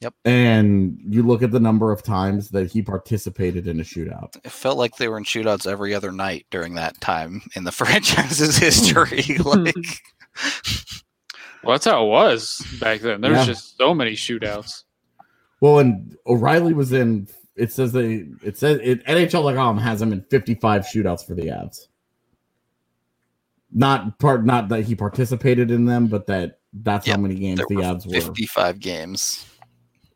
[0.00, 0.14] Yep.
[0.24, 4.34] And you look at the number of times that he participated in a shootout.
[4.42, 7.72] It felt like they were in shootouts every other night during that time in the
[7.80, 9.36] franchise's history.
[9.44, 9.74] like,
[11.62, 13.20] Well, that's how it was back then.
[13.20, 13.44] There was Yeah.
[13.52, 14.84] just so many shootouts.
[15.60, 17.28] Well, and O'Reilly was in.
[17.54, 18.24] It says they.
[18.42, 19.04] It says it.
[19.04, 21.88] NHL.com has him in 55 shootouts for the Avs.
[23.72, 24.44] Not part.
[24.44, 27.76] Not that he participated in them, but that that's Yep, how many games there the
[27.76, 29.46] were Avs were 55 games.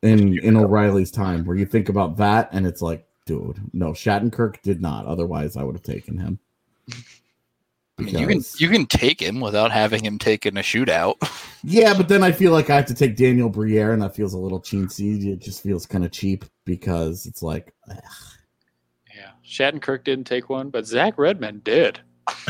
[0.03, 1.45] in in O'Reilly's time.
[1.45, 5.07] Where you think about that, and it's like, dude, no, Shattenkirk did not.
[5.07, 6.39] Otherwise, I would have taken him.
[7.97, 11.15] I mean, you can you can take him without having him take in a shootout.
[11.63, 14.35] Yeah, but then I feel like I have to take Daniel Briere, and that feels
[14.35, 15.31] a little cheesy.
[15.33, 17.97] It just feels kind of cheap because it's like, ugh.
[19.17, 19.31] Yeah.
[19.47, 22.01] Shattenkirk didn't take one, but Zach Redmond did.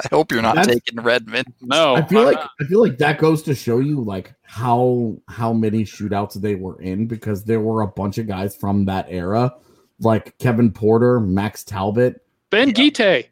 [0.04, 1.52] I hope you're not That's- taking Redmond.
[1.60, 1.94] No.
[1.96, 2.50] I feel I'm like not.
[2.60, 6.80] I feel like that goes to show you like how how many shootouts they were
[6.80, 9.54] in because there were a bunch of guys from that era,
[10.00, 13.28] like Kevin Porter, Max Talbot, Ben Guite.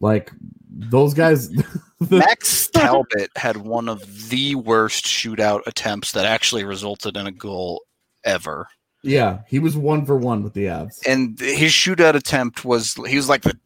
[0.00, 0.30] like
[0.70, 1.50] those guys.
[2.10, 7.82] Max Talbot had one of the worst shootout attempts that actually resulted in a goal
[8.22, 8.68] ever.
[9.02, 11.04] yeah, he was one for one with the Avs.
[11.08, 13.58] And his shootout attempt was he was like the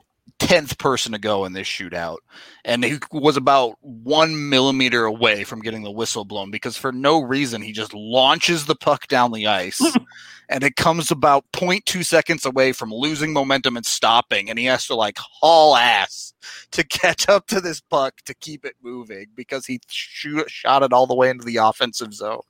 [0.47, 2.19] tenth person to go in this shootout,
[2.65, 7.21] and he was about one millimeter away from getting the whistle blown because for no
[7.21, 9.81] reason he just launches the puck down the ice,
[10.49, 14.87] and it comes about 0.2 seconds away from losing momentum and stopping, and he has
[14.87, 16.35] to like haul ass
[16.73, 20.93] to catch up to this puck to keep it moving because he shoot, shot it
[20.93, 22.43] all the way into the offensive zone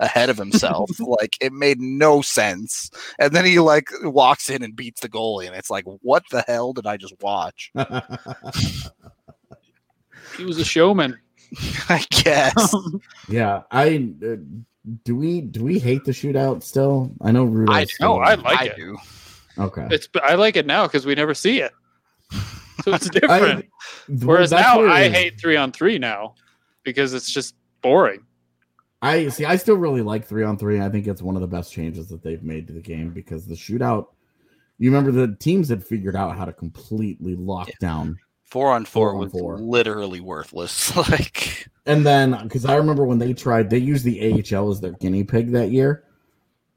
[0.00, 0.90] ahead of himself.
[1.00, 2.90] like it made no sense.
[3.18, 6.42] And then he like walks in and beats the goalie, and it's like, what the
[6.46, 7.72] hell did I just watch?
[10.36, 11.18] He was a showman.
[11.88, 12.74] I guess.
[13.28, 14.36] yeah, I uh,
[15.04, 17.12] do we do we hate the shootout still?
[17.22, 17.76] I know Rudolph.
[17.76, 18.76] I still- No, I like I it.
[18.76, 18.96] do.
[19.58, 19.86] okay.
[19.90, 21.72] It's I like it now because we never see it.
[22.84, 23.64] So it's different.
[23.64, 26.34] I- Whereas now I hate three on three now
[26.82, 28.25] because it's just boring.
[29.06, 29.44] I see.
[29.44, 30.80] I still really like three on three.
[30.80, 33.46] I think it's one of the best changes that they've made to the game because
[33.46, 34.08] the shootout.
[34.78, 39.10] You remember the teams had figured out how to completely lock down, Four on four,
[39.10, 39.58] Four on was four.
[39.58, 40.94] literally worthless.
[41.10, 44.92] like and then because I remember when they tried, they used the AHL as their
[44.92, 46.04] guinea pig that year.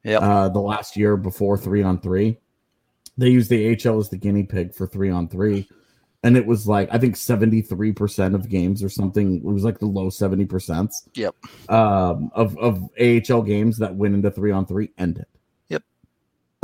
[0.04, 0.22] Yep.
[0.22, 2.38] Uh, the last year before three on three,
[3.18, 5.70] they used the AHL as the guinea pig for three on three,
[6.24, 9.38] and it was like I think seventy three percent of games or something.
[9.38, 10.94] It was like the low seventy percent.
[11.16, 11.36] Yep.
[11.70, 15.26] Um, of of AHL games that went into three on three ended.
[15.70, 15.84] Yep.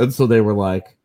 [0.00, 0.96] And so they were like,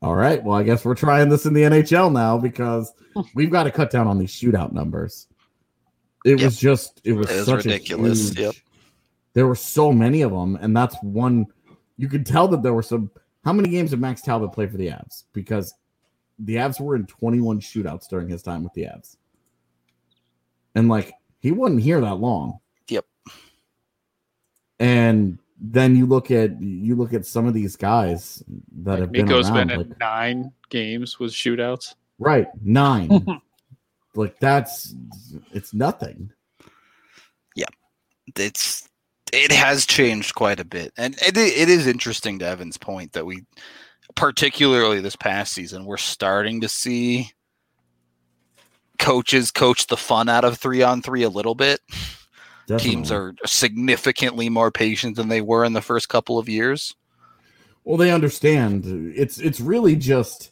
[0.00, 2.92] "All right, well, I guess we're trying this in the NHL now because
[3.34, 5.26] we've got to cut down on these shootout numbers."
[6.24, 6.40] It Yep.
[6.40, 8.20] was just it was, It was such ridiculous.
[8.30, 8.54] A huge, Yep.
[9.34, 11.46] There were so many of them, and that's one.
[11.96, 13.10] You could tell that there were some.
[13.44, 15.24] How many games did Max Talbot play for the Avs?
[15.32, 15.74] Because
[16.38, 19.16] the Avs were in 21 shootouts during his time with the Avs,
[20.74, 22.58] and like he wasn't here that long.
[22.88, 23.04] Yep.
[24.80, 28.42] And then you look at you look at some of these guys
[28.82, 31.94] that have been Mikko's around, been in like- nine games with shootouts.
[32.18, 33.26] right nine.
[34.14, 34.94] like that's
[35.52, 36.30] it's nothing.
[37.54, 37.66] Yeah,
[38.36, 38.88] it's
[39.32, 43.24] it has changed quite a bit and it, it is interesting to evan's point that
[43.24, 43.42] we
[44.14, 47.32] particularly this past season we're starting to see
[49.02, 51.80] coaches coach the fun out of three on three a little bit.
[52.78, 56.94] Teams are significantly more patient than they were in the first couple of years.
[57.84, 58.84] Well, they understand.
[59.14, 60.51] It's it's really just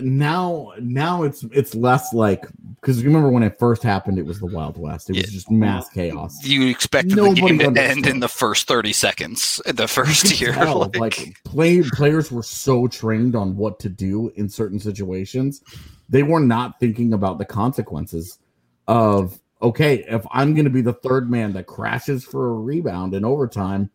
[0.00, 2.44] now now it's it's less like
[2.80, 5.10] because you remember when it first happened, it was the Wild West.
[5.10, 5.30] It was Yeah.
[5.30, 6.44] just mass chaos.
[6.44, 10.52] you expected Nobody the game to end in the first 30 seconds the first year
[10.52, 15.62] tell, like, like play players were so trained on what to do in certain situations,
[16.08, 18.38] they were not thinking about the consequences
[18.86, 23.14] of okay, if I'm going to be the third man that crashes for a rebound
[23.14, 23.90] in overtime,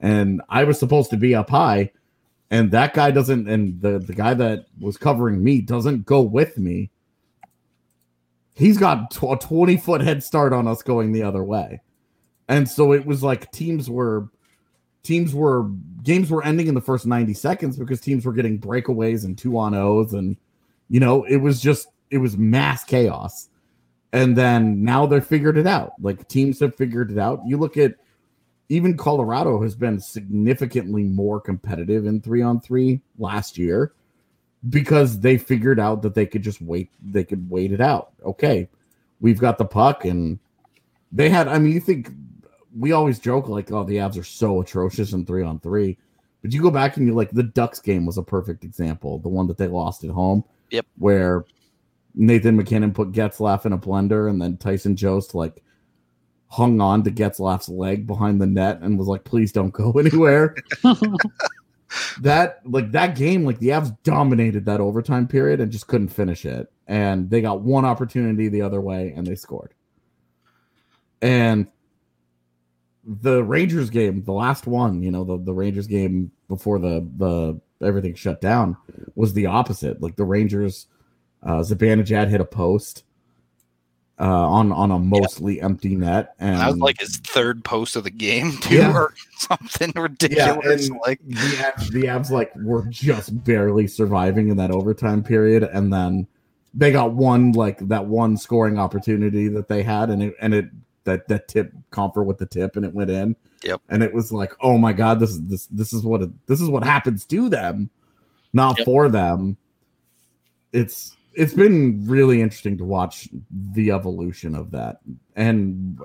[0.00, 1.92] and I was supposed to be up high,
[2.54, 6.56] and that guy doesn't, and the the guy that was covering me doesn't go with
[6.56, 6.88] me.
[8.54, 11.82] He's got tw- a 20 foot head start on us going the other way.
[12.48, 14.28] And so it was like teams were
[15.02, 15.68] teams were
[16.04, 19.58] games were ending in the first 90 seconds because teams were getting breakaways and two
[19.58, 20.36] on O's and
[20.88, 23.48] you know it was just it was mass chaos
[24.12, 27.76] and then now they figured it out like teams have figured it out you look
[27.76, 27.96] at
[28.68, 33.92] even Colorado has been significantly more competitive in 3 on 3 last year
[34.70, 38.66] because they figured out that they could just wait they could wait it out okay
[39.20, 40.38] we've got the puck and
[41.12, 42.08] they had i mean you think
[42.76, 45.96] we always joke like, oh, the Avs are so atrocious in three on three.
[46.42, 49.28] But you go back and you like the Ducks game was a perfect example, the
[49.28, 50.44] one that they lost at home.
[50.70, 50.86] Yep.
[50.98, 51.44] Where
[52.14, 55.62] Nathan MacKinnon put Getzlaf in a blender and then Tyson Jost like
[56.54, 60.54] hung on to Getzlaf's leg behind the net and was like, please don't go anywhere.
[62.20, 66.44] that like that game, like the Avs dominated that overtime period and just couldn't finish
[66.44, 66.70] it.
[66.86, 69.74] And they got one opportunity the other way and they scored.
[71.20, 71.66] And
[73.04, 77.60] the Rangers game, the last one, you know, the, the Rangers game before the the
[77.84, 78.76] everything shut down
[79.16, 80.00] was the opposite.
[80.00, 80.86] Like the Rangers,
[81.42, 83.02] uh, Zibanejad hit a post
[84.20, 88.04] uh, on on a mostly empty net, and that was like his third post of
[88.04, 88.92] the game too Yeah.
[88.92, 94.48] or something yeah, ridiculous and like the Avs, the Avs like were just barely surviving
[94.48, 96.26] in that overtime period, and then
[96.74, 100.66] they got one like that one scoring opportunity that they had, and it and it
[101.04, 103.34] that that tip Compher with the tip, and it went in.
[103.64, 103.80] Yep.
[103.88, 106.60] And it was like, oh my god, this is this this is what it, this
[106.60, 107.90] is what happens to them,
[108.52, 108.84] not Yep.
[108.84, 109.56] for them.
[110.72, 115.00] It's it's been really interesting to watch the evolution of that
[115.36, 115.98] and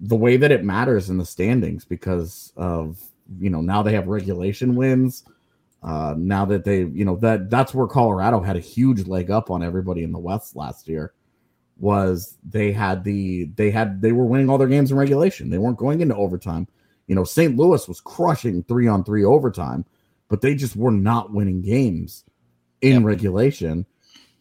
[0.00, 2.98] the way that it matters in the standings because of
[3.38, 5.24] you know now they have regulation wins
[5.82, 9.50] Uh, now that they, you know, that that's where Colorado had a huge leg up
[9.50, 11.12] on everybody in the West last year.
[11.80, 15.50] Was they had the they had they were winning all their games in regulation.
[15.50, 16.68] They weren't going into overtime.
[17.08, 17.56] You know, St.
[17.56, 19.84] Louis was crushing three on three overtime,
[20.28, 22.24] but they just were not winning games
[22.80, 23.02] in Yep.
[23.02, 23.86] regulation.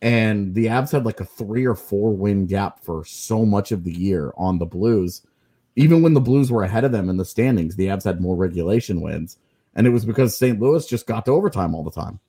[0.02, 3.84] And the Avs had like a three or four win gap for so much of
[3.84, 5.22] the year on the Blues.
[5.76, 8.36] Even when the Blues were ahead of them in the standings, the Avs had more
[8.36, 9.38] regulation wins.
[9.76, 10.60] And it was because St.
[10.60, 12.20] Louis just got to overtime all the time.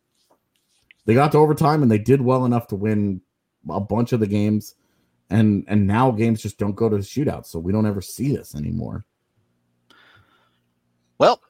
[1.06, 3.22] They got to overtime and they did well enough to win
[3.68, 4.74] a bunch of the games.
[5.30, 7.46] And and now games just don't go to shootouts.
[7.46, 9.06] So we don't ever see this anymore.
[11.16, 11.40] Well,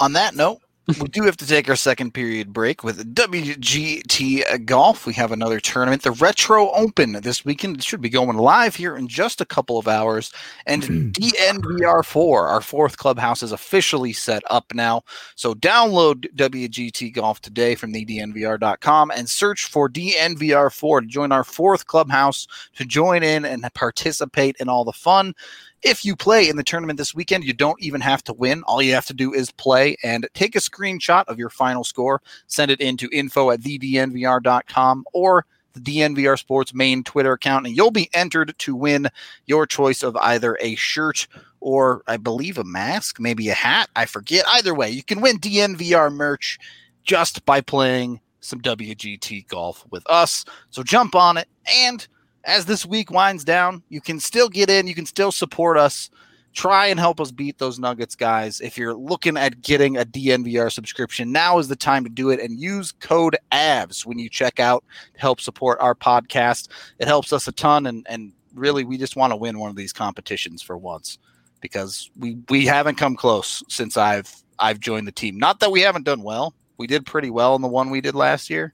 [0.00, 0.60] on that note,
[1.00, 5.04] we do have to take our second period break with WGT Golf.
[5.04, 7.76] We have another tournament, the Retro Open, this weekend.
[7.76, 10.32] It should be going live here in just a couple of hours.
[10.64, 11.10] And hmm.
[11.10, 15.02] DNVR4, our fourth clubhouse, is officially set up now.
[15.34, 21.44] So download WGT Golf today from the DNVR.com and search for DNVR4 to join our
[21.44, 25.34] fourth clubhouse to join in and participate in all the fun.
[25.82, 28.62] If you play in the tournament this weekend, you don't even have to win.
[28.64, 32.20] All you have to do is play and take a screenshot of your final score,
[32.46, 37.90] send it into info at thednvr.com or the DNVR Sports main Twitter account, and you'll
[37.90, 39.08] be entered to win
[39.46, 41.28] your choice of either a shirt
[41.60, 43.88] or I believe a mask, maybe a hat.
[43.96, 44.44] I forget.
[44.48, 46.58] Either way, you can win DNVR merch
[47.04, 50.44] just by playing some WGT golf with us.
[50.70, 51.48] So jump on it
[51.82, 52.06] and
[52.48, 56.10] as this week winds down, you can still get in, you can still support us.
[56.54, 58.60] Try and help us beat those Nuggets, guys.
[58.60, 62.40] If you're looking at getting a DNVR subscription, now is the time to do it
[62.40, 64.82] and use code AVS when you check out
[65.14, 66.68] to help support our podcast.
[66.98, 69.76] It helps us a ton, and, and really, we just want to win one of
[69.76, 71.18] these competitions for once
[71.60, 75.36] because we, we haven't come close since I've I've joined the team.
[75.36, 76.54] Not that we haven't done well.
[76.78, 78.72] We did pretty well in the one we did last year,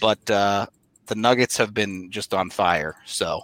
[0.00, 0.66] but uh,
[1.06, 2.96] the Nuggets have been just on fire.
[3.04, 3.42] So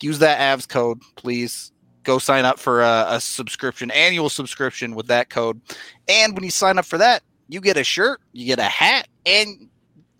[0.00, 1.72] use that AVS code, please.
[2.02, 5.60] Go sign up for a, a subscription, annual subscription with that code.
[6.06, 9.08] And when you sign up for that, you get a shirt, you get a hat,
[9.24, 9.68] and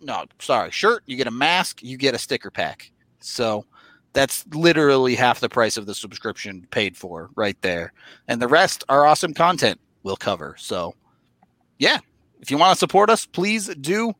[0.01, 2.91] no, sorry, shirt, you get a mask, you get a sticker pack.
[3.19, 3.65] So
[4.13, 7.93] that's literally half the price of the subscription paid for right there.
[8.27, 10.55] And the rest are awesome content we'll cover.
[10.57, 10.95] So
[11.77, 11.99] yeah,
[12.39, 14.13] if you want to support us, please do.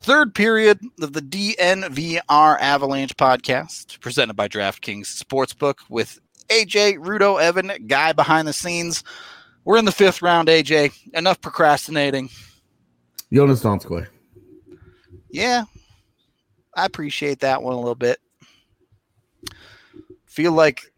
[0.00, 7.72] Third period of the DNVR Avalanche podcast, presented by DraftKings Sportsbook with AJ, Rudo, Evan,
[7.86, 9.02] guy behind the scenes.
[9.64, 10.92] We're in the fifth round, AJ.
[11.14, 12.30] Enough procrastinating.
[13.32, 14.06] Joonas Donskoi.
[15.30, 15.64] Yeah,
[16.74, 18.18] I appreciate that one a little bit.
[20.26, 20.92] Feel like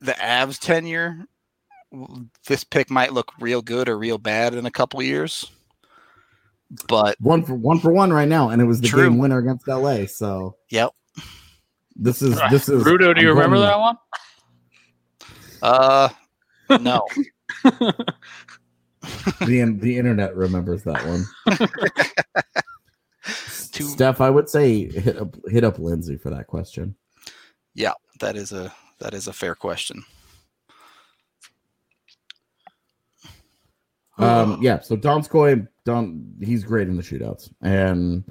[0.00, 1.26] the Avs tenure,
[2.46, 5.50] this pick might look real good or real bad in a couple years.
[6.88, 9.08] But One for one for one right now, and it was the True.
[9.08, 10.06] game winner against LA.
[10.06, 10.92] So yep,
[11.96, 13.96] this is this is Rudo, do you I'm remember that one?
[15.62, 16.08] uh,
[16.80, 17.06] no,
[19.44, 21.24] the the internet remembers that one.
[23.72, 26.94] Too- Steph, I would say hit up hit up Lindsay for that question.
[27.74, 30.04] yeah, that is a that is a fair question.
[34.18, 38.22] Um, yeah, so Donskoi, Don, he's great in the shootouts, and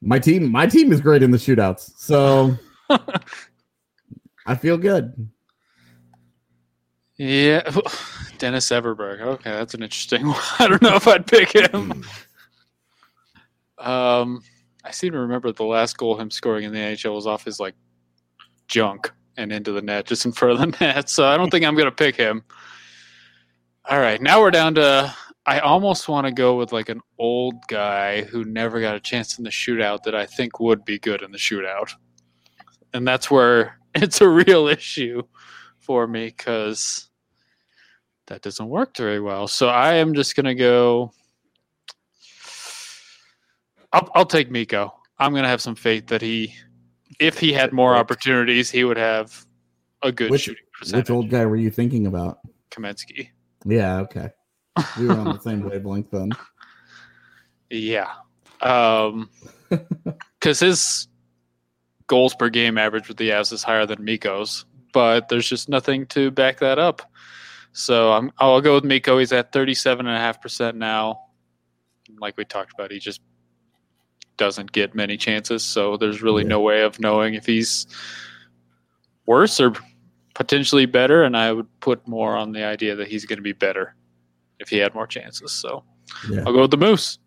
[0.00, 1.92] my team, my team is great in the shootouts.
[1.98, 2.56] So
[4.46, 5.28] I feel good.
[7.18, 7.60] Yeah,
[8.38, 9.20] Dennis Everberg.
[9.20, 10.40] Okay, that's an interesting one.
[10.58, 12.02] I don't know if I'd pick him.
[13.76, 14.42] Um,
[14.84, 17.60] I seem to remember the last goal him scoring in the NHL was off his
[17.60, 17.74] like
[18.68, 21.10] junk and into the net, just in front of the net.
[21.10, 22.42] So I don't think I'm gonna pick him.
[23.88, 25.14] All right, now we're down to.
[25.44, 29.38] I almost want to go with like an old guy who never got a chance
[29.38, 31.92] in the shootout that I think would be good in the shootout,
[32.94, 35.22] and that's where it's a real issue
[35.80, 37.08] for me because
[38.28, 39.48] that doesn't work very well.
[39.48, 41.12] So I am just gonna go.
[43.92, 44.94] I'll, I'll take Mikko.
[45.18, 46.54] I'm gonna have some faith that he,
[47.18, 49.44] if he had more opportunities, he would have
[50.02, 51.08] a good Which- shooting percentage.
[51.08, 52.38] Which old guy were you thinking about?
[52.70, 53.30] Kamensky.
[53.64, 54.30] Yeah, okay.
[54.98, 56.30] We were on the same wavelength then.
[57.70, 58.10] Yeah.
[58.60, 59.30] Um,
[60.40, 61.08] because his
[62.06, 66.06] goals per game average with the Avs is higher than Mikko's, but there's just nothing
[66.08, 67.02] to back that up.
[67.72, 69.18] So I'm, I'll go with Mikko.
[69.18, 71.20] He's at 37.5% now.
[72.18, 73.20] Like we talked about, he just
[74.36, 75.62] doesn't get many chances.
[75.64, 76.48] So there's really Yeah.
[76.50, 77.86] no way of knowing if he's
[79.26, 79.72] worse or
[80.34, 81.24] potentially better.
[81.24, 83.94] And I would put more on the idea that he's going to be better
[84.58, 85.52] if he had more chances.
[85.52, 85.84] So
[86.30, 86.42] Yeah.
[86.46, 87.18] I'll go with the Moose.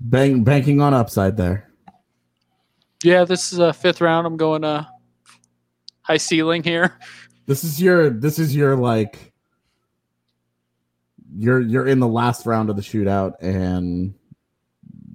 [0.00, 1.70] Bang, banking on upside there.
[3.02, 4.26] Yeah, this is a fifth round.
[4.26, 4.84] I'm going uh
[6.02, 6.98] high ceiling here.
[7.46, 9.32] This is your this is your like
[11.36, 14.14] you're you're in the last round of the shootout and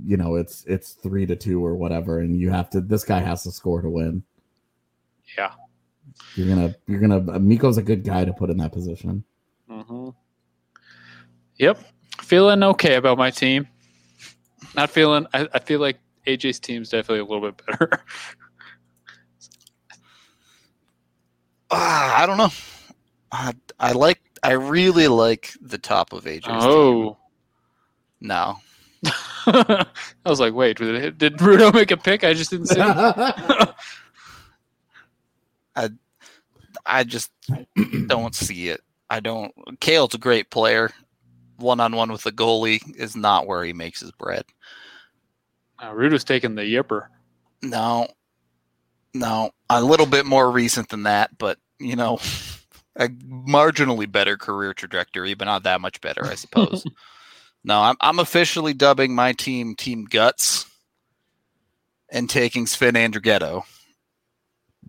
[0.03, 3.20] you know it's it's three to two or whatever and you have to this guy
[3.20, 4.24] has to score to win.
[5.38, 5.51] Yeah.
[6.36, 9.24] You're gonna you're gonna Mikko's a good guy to put in that position.
[9.70, 10.10] hmm
[11.58, 11.80] Yep.
[12.22, 13.68] Feeling okay about my team.
[14.76, 15.26] Not feeling.
[15.34, 18.04] I, I feel like AJ's team's definitely a little bit better.
[21.72, 22.50] Ah, I don't know.
[23.32, 24.20] I, I like.
[24.42, 26.46] I really like the top of AJ's.
[26.46, 26.56] team.
[26.62, 27.18] oh.
[28.22, 28.56] no,
[29.46, 29.86] I
[30.26, 32.24] was like, wait, did, it- did Rudo make a pick?
[32.24, 32.80] I just didn't see.
[32.80, 33.76] it.
[36.86, 37.32] I just
[38.08, 38.82] don't see it.
[39.10, 39.54] I don't.
[39.80, 40.92] Cale's a great player.
[41.58, 44.46] One on one with the goalie is not where he makes his bread.
[45.82, 47.08] Uh, Rudo's taking the yipper.
[47.62, 48.08] No,
[49.14, 52.20] no, a little bit more recent than that, but you know,
[52.96, 56.86] a marginally better career trajectory, but not that much better, I suppose.
[57.64, 60.66] no, I'm I'm officially dubbing my team Team Guts
[62.12, 63.64] and taking Sven Andrighetto.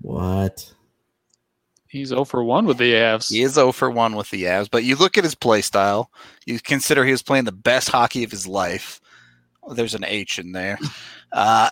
[0.01, 0.73] what?
[1.91, 3.29] He's 0 for 1 with the Avs.
[3.31, 6.09] He is 0 for 1 with the Avs, but you look at his play style,
[6.47, 9.01] you consider he was playing the best hockey of his life.
[9.65, 10.79] Oh, there's an H in there.
[11.33, 11.71] Uh,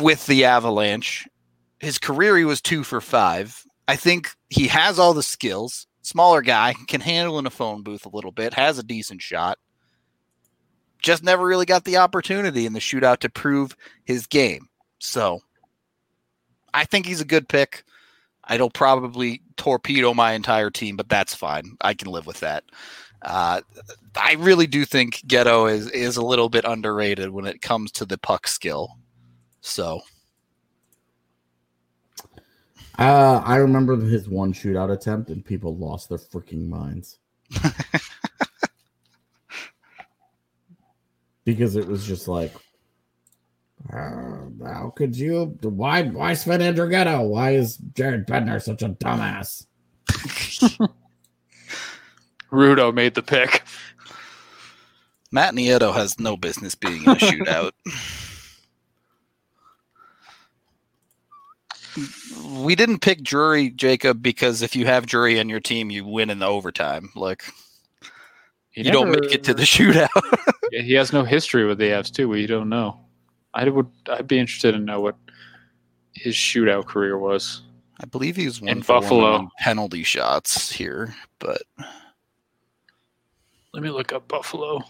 [0.00, 1.28] with the Avalanche.
[1.80, 3.66] His career, he was 2 for 5.
[3.86, 5.86] I think he has all the skills.
[6.00, 9.58] Smaller guy, can handle in a phone booth a little bit, has a decent shot.
[11.02, 14.70] Just never really got the opportunity in the shootout to prove his game.
[14.98, 15.40] So
[16.72, 17.84] I think he's a good pick.
[18.48, 21.76] It'll probably torpedo my entire team, but that's fine.
[21.80, 22.64] I can live with that.
[23.22, 23.60] Uh,
[24.16, 28.06] I really do think Ghetto is is a little bit underrated when it comes to
[28.06, 28.96] the puck skill.
[29.60, 30.00] So
[33.00, 37.18] Uh, I remember his one shootout attempt and people lost their freaking minds.
[41.46, 42.52] because it was just like,
[43.92, 45.56] uh, how could you?
[45.62, 46.02] Why?
[46.02, 47.28] Why Sven Andrighetto?
[47.28, 49.66] Why is Jared Bednar such a dumbass?
[52.52, 53.62] Rudo made the pick.
[55.32, 57.70] Matt Nieto has no business being in a shootout.
[62.64, 66.30] we didn't pick Drury, Jacob, because if you have Drury on your team, you win
[66.30, 67.10] in the overtime.
[67.14, 67.44] Like
[68.70, 70.08] He you don't make it to the shootout.
[70.72, 72.28] Yeah, he has no history with the Avs too.
[72.28, 73.00] We don't know.
[73.54, 73.88] I would.
[74.08, 75.16] I'd be interested to know what
[76.14, 77.62] his shootout career was.
[78.00, 79.48] I believe he's one In for one Buffalo.
[79.58, 81.62] penalty shots here, but
[83.74, 84.80] Let me look up Buffalo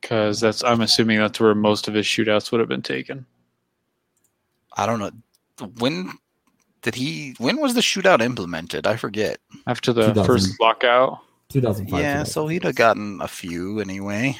[0.00, 0.62] because that's.
[0.62, 3.26] I'm assuming that's where most of his shootouts would have been taken.
[4.76, 5.10] I don't know
[5.78, 6.12] when
[6.82, 8.86] did he when was the shootout implemented?
[8.86, 9.38] I forget.
[9.66, 11.20] After the first lockout.
[11.48, 12.00] 2005.
[12.00, 14.36] Yeah, so he'd have gotten a few anyway.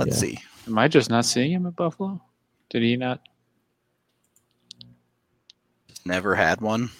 [0.00, 0.30] Let's Yeah.
[0.30, 0.38] see.
[0.66, 2.20] Am I just not seeing him at Buffalo?
[2.70, 3.20] Did he not?
[6.06, 6.90] Never had one.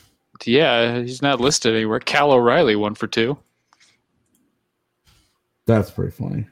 [0.45, 2.01] Yeah, he's not listed anywhere.
[2.01, 3.39] Cal O'Reilly one for two.
[5.67, 6.47] That's pretty funny.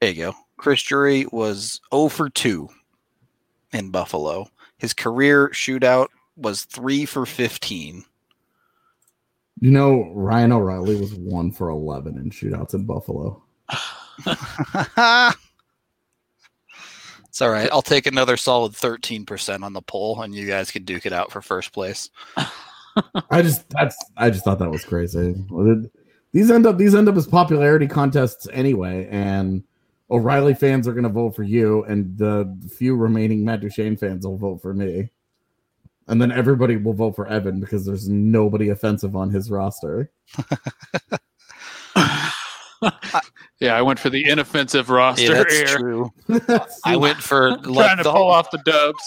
[0.00, 0.34] There you go.
[0.56, 2.68] Chris Drury was 0 for 2
[3.72, 4.48] in Buffalo.
[4.78, 8.04] His career shootout was 3 for 15.
[9.60, 13.42] You know, Ryan O'Reilly was one for 11 in shootouts in Buffalo.
[17.32, 17.70] it's all right.
[17.72, 21.32] I'll take another solid 13% on the poll and you guys can duke it out
[21.32, 22.10] for first place.
[23.30, 25.34] I just that's I just thought that was crazy.
[26.32, 29.64] These end up these end up as popularity contests anyway, and
[30.10, 34.26] O'Reilly fans are going to vote for you, and the few remaining Matt Duchene fans
[34.26, 35.08] will vote for me,
[36.08, 40.10] and then everybody will vote for Evan because there's nobody offensive on his roster.
[43.60, 45.66] yeah, I went for the inoffensive roster Yeah, that's here.
[45.78, 46.12] true.
[46.84, 48.98] I went for trying like to the pull whole, off the dubs.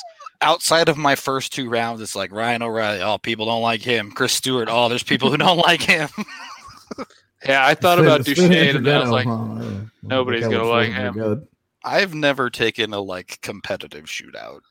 [0.42, 2.02] outside of my first two rounds.
[2.02, 3.02] It's like Ryan O'Reilly.
[3.02, 4.12] Oh, people don't like him.
[4.12, 4.68] Chris Stewart.
[4.72, 6.10] Oh, there's people who don't like him.
[7.46, 9.86] Yeah, I thought Spin- about spin Duchesne, and then I was Andrighetto, like, huh?
[10.02, 11.14] Nobody's That gonna like him.
[11.14, 11.48] Good.
[11.84, 14.62] I've never taken a like competitive shootout.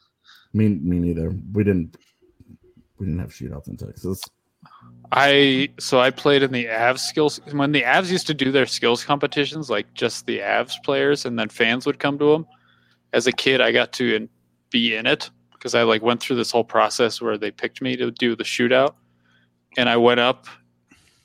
[0.55, 1.33] Me, me neither.
[1.53, 1.97] We didn't.
[2.99, 4.21] We didn't have shootouts in Texas.
[5.13, 8.67] I so I played in the Avs skills when the Avs used to do their
[8.67, 12.47] skills competitions, like just the Avs players, and then fans would come to them.
[13.13, 14.29] As a kid, I got to in-
[14.71, 17.97] be in it because I like went through this whole process where they picked me
[17.97, 18.95] to do the shootout,
[19.77, 20.47] and I went up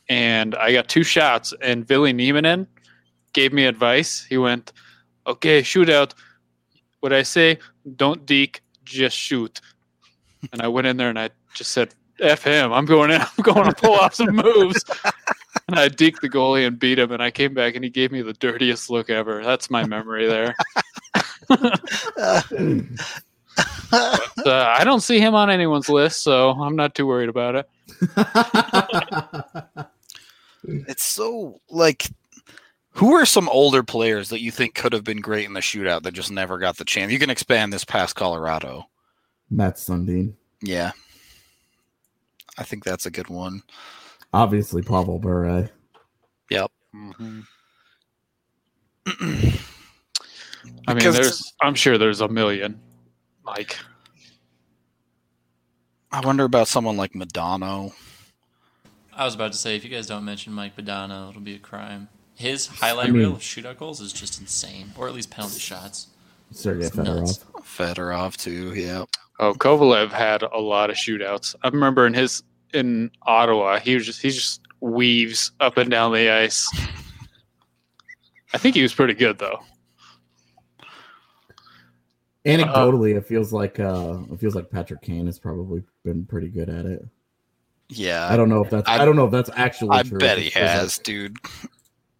[0.07, 2.67] and I got two shots and Ville Nieminen
[3.33, 4.25] gave me advice.
[4.25, 4.73] He went,
[5.25, 6.13] "Okay, shootout.
[6.99, 7.57] What I say?
[7.95, 9.61] Don't deke, just shoot."
[10.53, 12.71] And I went in there and I just said, "F him.
[12.73, 13.21] I'm going in.
[13.37, 14.83] I'm going to pull off some moves."
[15.67, 17.11] and I deked the goalie and beat him.
[17.11, 19.43] And I came back and he gave me the dirtiest look ever.
[19.43, 20.55] That's my memory there.
[23.91, 27.55] But, uh, I don't see him on anyone's list, so I'm not too worried about
[27.55, 27.69] it.
[30.87, 32.07] It's so like
[32.91, 36.03] who are some older players that you think could have been great in the shootout
[36.03, 37.11] that just never got the chance?
[37.11, 38.85] You can expand this past Colorado.
[39.49, 40.33] Mats Sundin.
[40.61, 40.91] Yeah.
[42.59, 43.63] I think that's a good one.
[44.33, 45.69] Obviously, Pavel Bure.
[46.51, 46.71] Yep.
[46.93, 47.39] Mm-hmm.
[50.87, 51.53] I mean, there's.
[51.61, 52.81] I'm sure there's a million.
[53.45, 53.77] Like,
[56.11, 57.93] I wonder about someone like Modano.
[59.15, 61.59] I was about to say, if you guys don't mention Mike Modano, it'll be a
[61.59, 62.09] crime.
[62.35, 65.59] His highlight I mean- reel of shootout goals is just insane, or at least penalty
[65.59, 66.07] shots.
[66.51, 67.39] Sergei It's nuts.
[67.63, 67.95] Fedorov.
[67.95, 69.05] Fedorov too, yeah.
[69.39, 71.55] Oh, Kovalev had a lot of shootouts.
[71.63, 76.11] I remember in his in Ottawa, he was just he just weaves up and down
[76.13, 76.69] the ice.
[78.53, 79.59] I think he was pretty good though.
[82.45, 86.69] Anecdotally, it feels like uh, it feels like Patrick Kane has probably been pretty good
[86.69, 87.05] at it.
[87.89, 88.27] Yeah.
[88.29, 90.17] I don't know if that's I, I- don't know if that's actually I true.
[90.19, 91.37] bet he just feels like- has, dude.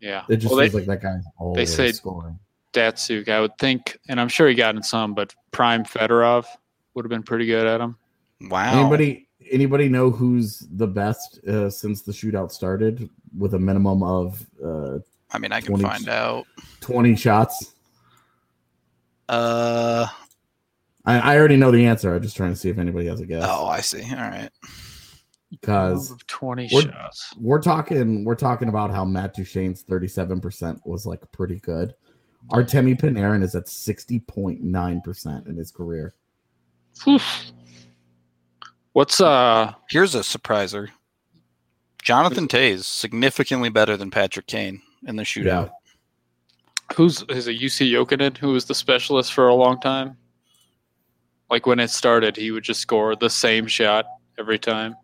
[0.01, 0.24] Yeah.
[0.30, 2.39] it just well, feels they, like that guy's always say- scoring.
[2.72, 6.45] Datsyuk, I would think, and I'm sure he got in some, but Prime Fedorov
[6.93, 7.95] would have been pretty good at him.
[8.41, 8.79] Wow.
[8.81, 14.45] Anybody anybody know who's the best uh, since the shootout started with a minimum of
[14.63, 14.99] uh,
[15.31, 16.45] I mean, I can 20 find out.
[16.81, 17.73] 20 shots?
[19.27, 20.07] Uh
[21.05, 22.13] I, I already know the answer.
[22.13, 23.43] I'm just trying to see if anybody has a guess.
[23.47, 24.03] oh, I see.
[24.11, 24.49] All right.
[25.49, 27.33] Because twenty We're- shots.
[27.39, 31.93] we're talking we're talking about how Matt Duchene's 37% was like pretty good.
[32.51, 36.13] Artemi Panarin is at 60.9% in his career.
[38.93, 40.89] What's uh Here's a surpriser.
[42.02, 45.72] Jonathan Toews significantly better than Patrick Kane in the shootout.
[46.95, 50.18] who's is it Jussi Jokinen who was the specialist for a long time?
[51.50, 54.06] Like when it started, he would just score the same shot
[54.38, 54.95] every time.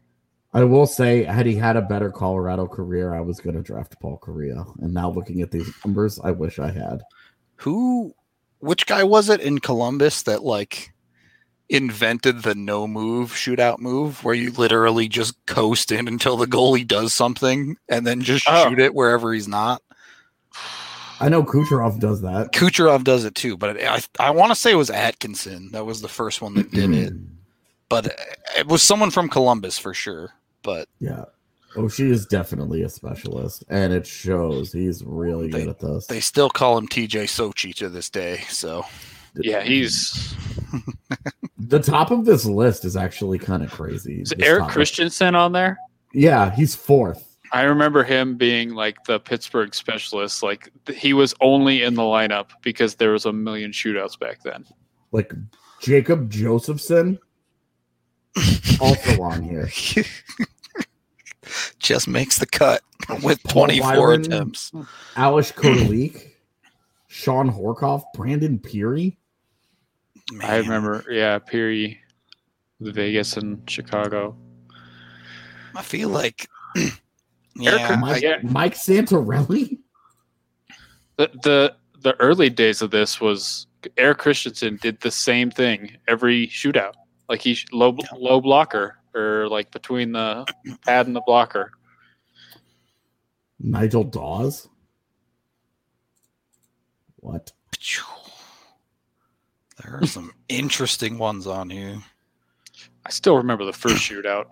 [0.53, 3.99] I will say, had he had a better Colorado career, I was going to draft
[3.99, 4.65] Paul Kariya.
[4.81, 7.01] And now looking at these numbers, I wish I had.
[7.57, 8.13] Who
[8.59, 10.93] which guy was it in Columbus that like
[11.69, 16.87] invented the no move shootout move where you literally just coast in until the goalie
[16.87, 18.69] does something and then just Oh.
[18.69, 19.81] shoot it wherever he's not?
[21.19, 22.51] I know Kucherov does that.
[22.51, 26.01] Kucherov does it too, but I I want to say it was Atkinson that was
[26.01, 27.13] the first one that did it,
[27.89, 28.13] but
[28.57, 30.31] it was someone from Columbus for sure.
[30.61, 31.25] But Yeah.
[31.77, 34.71] Oh, she is definitely a specialist, and it shows.
[34.71, 36.05] He's really They- good at this.
[36.07, 38.43] they still call him TJ Sochi to this day.
[38.49, 38.85] So
[39.35, 40.33] Yeah, he's
[41.67, 44.21] the top of this list is actually kind of crazy.
[44.21, 45.77] is This Eric top- Christensen on there.
[46.13, 47.37] Yeah, he's fourth.
[47.51, 50.41] I remember him being like the Pittsburgh specialist.
[50.43, 54.65] Like he was only in the lineup because there was a million shootouts back then.
[55.11, 55.31] Like
[55.81, 57.19] Jacob Josefson,
[58.81, 59.69] also on here.
[61.79, 62.81] just makes the cut
[63.23, 64.21] with Paul 24 Byron.
[64.21, 64.71] attempts.
[65.17, 66.31] Ales Kotalik,
[67.07, 69.17] Shawn Horcoff, Brandon Pirri.
[70.41, 71.97] I remember, yeah, Pirri,
[72.79, 74.35] Vegas and Chicago.
[75.75, 76.93] I feel like, Eric-
[77.55, 78.37] yeah, Mike, yeah.
[78.43, 79.79] Mike Santorelli.
[81.17, 83.67] The the the early days of this was
[83.97, 86.93] Erik Christensen did the same thing every shootout.
[87.29, 90.45] Like he sh- low low blocker or like between the
[90.85, 91.71] pad and the blocker.
[93.59, 94.67] Nigel Dawes.
[97.17, 97.51] What?
[99.85, 101.97] There are some interesting ones on here.
[103.05, 104.45] I still remember the first shootout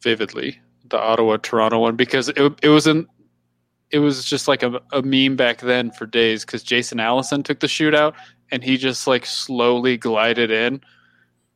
[0.00, 3.06] vividly, the Ottawa Toronto one, because it it was in
[3.90, 7.60] it was just like a, a meme back then for days because Jason Allison took
[7.60, 8.14] the shootout
[8.50, 10.80] and he just like slowly glided in,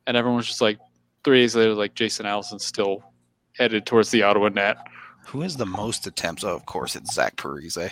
[0.07, 0.79] and everyone was just like
[1.23, 3.03] three days later, like Jason Allison still
[3.57, 4.77] headed towards the Ottawa net.
[5.27, 6.43] Who has the most attempts?
[6.43, 7.91] Oh, of course, it's Zach Parise.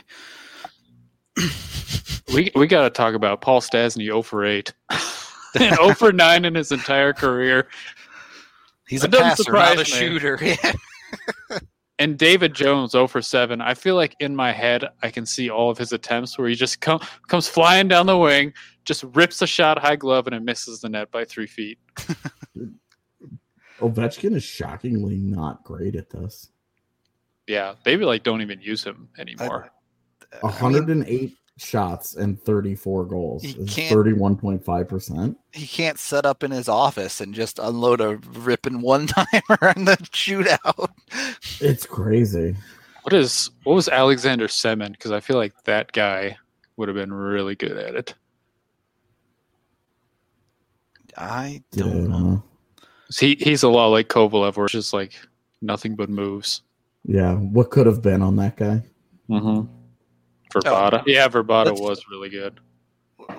[2.34, 4.74] We we got to talk about Paul Stastny 0 for 8
[5.60, 7.68] and 0 for 9 in his entire career.
[8.88, 10.20] He's That a doesn't passer, not a surprise me.
[10.20, 10.40] shooter.
[11.52, 11.60] Yeah.
[12.00, 13.62] And David Jones 0 for 7.
[13.62, 16.56] I feel like in my head I can see all of his attempts where he
[16.56, 18.54] just come, comes flying down the wing,
[18.86, 21.78] just rips a shot high glove and it misses the net by 3 feet.
[23.80, 26.50] Ovechkin is shockingly not great at this.
[27.46, 29.70] Yeah, they like don't even use him anymore.
[30.40, 33.44] 108 shots and 34 goals.
[33.44, 35.36] He 31.5%.
[35.52, 39.86] he can't set up in his office and just unload a ripping one timer in
[39.86, 40.90] the shootout.
[41.60, 42.56] It's crazy.
[43.04, 44.92] What is what was Alexander Semin?
[44.92, 46.38] Because I feel like that guy
[46.78, 48.14] would have been really good at it.
[51.18, 52.44] I don't know.
[53.18, 55.14] He he's a lot like Kovalev, where it's just like
[55.62, 56.62] nothing but moves.
[57.04, 57.34] Yeah.
[57.36, 58.84] What could have been on that guy?
[59.30, 59.81] Mm-hmm.
[60.52, 62.60] Vrbata, yeah, Vrbata was really good.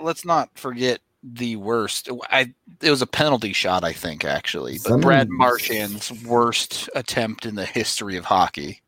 [0.01, 2.09] Let's not forget the worst.
[2.31, 4.75] I it was a penalty shot, I think, actually.
[4.75, 8.83] But Someone- Brad Marchand's worst attempt in the history of hockey.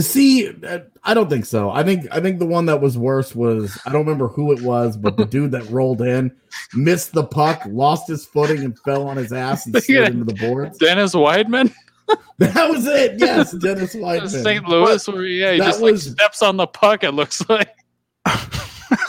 [0.00, 1.70] See, uh, I don't think so.
[1.70, 4.62] I think I think the one that was worse was I don't remember who it
[4.62, 6.34] was, but the dude that rolled in
[6.72, 10.34] missed the puck, lost his footing, and fell on his ass and slid into the
[10.34, 10.78] boards.
[10.78, 11.74] Dennis Wideman,
[12.38, 13.18] That was it.
[13.18, 14.28] Yes, Dennis Wideman.
[14.42, 14.68] St.
[14.68, 17.02] Louis, where yeah, he That just was- like steps on the puck.
[17.02, 17.70] It looks like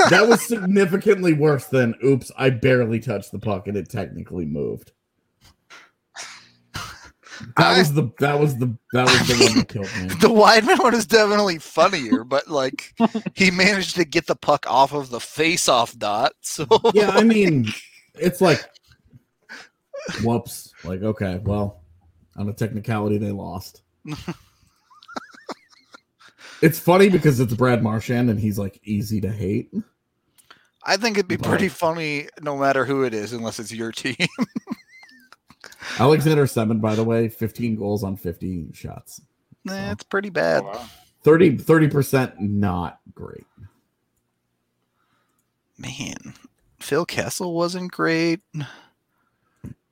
[0.10, 4.94] That was significantly worse than "Oops, I barely touched the puck and it technically moved."
[7.58, 10.08] That I- was the that was the that was the one that killed me.
[10.08, 12.96] The Wideman one is definitely funnier, but like
[13.36, 16.34] he managed to get the puck off of the face-off dot.
[16.42, 17.68] So Yeah, I mean,
[18.16, 18.68] it's like,
[20.24, 20.74] whoops.
[20.84, 21.84] Like, okay, well,
[22.38, 23.82] on a technicality, they lost.
[26.62, 29.74] it's funny because it's Brad Marchand and he's like easy to hate.
[30.84, 33.92] I think it'd be But- pretty funny no matter who it is, unless it's your
[33.92, 34.16] team.
[36.00, 39.22] Alexander Semin, by the way, 15 goals on 50 shots.
[39.66, 40.64] That's it's pretty bad.
[41.24, 43.48] 30 percent not great.
[45.78, 46.34] Man,
[46.80, 48.40] Phil Kessel wasn't great.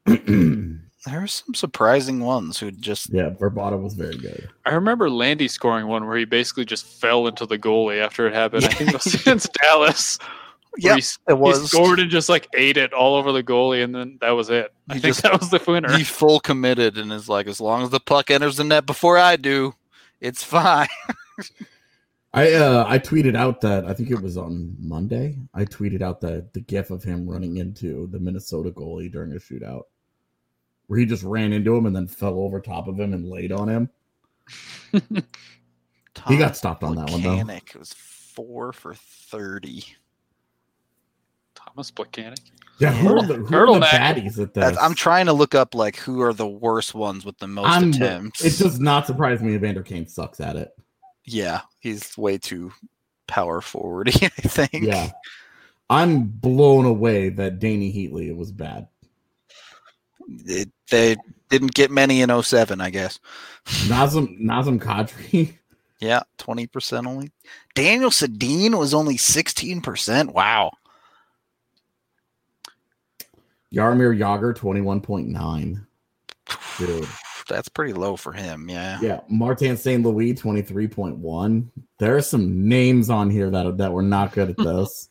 [1.06, 4.49] yeah, There are some surprising ones who just yeah Vrbata was very good.
[4.66, 8.34] I remember Landy scoring one where he basically just fell into the goalie after it
[8.34, 8.66] happened.
[8.66, 10.18] I think it was against Dallas.
[10.72, 13.84] where yeah, he, it he scored and just like ate it all over the goalie,
[13.84, 14.74] and then that was it.
[14.89, 15.95] I He think just- that was the winner.
[15.97, 19.18] He full committed and is like, as long as the puck enters the net before
[19.18, 19.74] I do,
[20.20, 20.88] it's fine.
[22.34, 25.38] I uh I tweeted out that I think it was on Monday.
[25.53, 29.36] I tweeted out the the gif of him running into the Minnesota goalie during a
[29.36, 29.84] shootout.
[30.88, 33.52] Where he just ran into him and then fell over top of him and laid
[33.52, 33.90] on him.
[36.30, 37.32] He got stopped on that one though.
[37.36, 39.84] Mechanic was four for thirty.
[41.54, 42.40] Thomas Plekanec.
[42.80, 44.78] Yeah, who are the, who are the baddies at this?
[44.80, 47.90] I'm trying to look up like who are the worst ones with the most I'm-
[47.90, 48.44] attempts.
[48.44, 50.72] It does not surprise me Evander Kane sucks at it.
[51.26, 52.72] yeah, he's way too
[53.28, 54.24] power forwardy.
[54.24, 54.86] I think.
[54.86, 55.12] Yeah.
[55.90, 58.88] I'm blown away that Dany Heatley was bad.
[60.28, 61.15] It- they
[61.49, 63.19] didn't get many in 07, I guess.
[63.65, 65.57] Nazem Nazem Kadri.
[66.01, 67.32] Yeah, twenty percent only.
[67.73, 70.34] Daniel Sedin was only sixteen percent.
[70.34, 70.71] Wow.
[73.73, 75.86] Jaromir Jagr 21.9.
[76.78, 77.07] Dude.
[77.47, 78.69] That's pretty low for him.
[78.69, 78.99] Yeah.
[79.01, 80.03] Yeah, Martin St.
[80.03, 81.67] Louis 23.1.
[81.99, 85.09] There are some names on here that that were not good at this.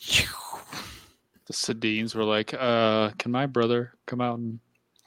[1.46, 4.58] The Sedins were like, uh, "Can my brother come out and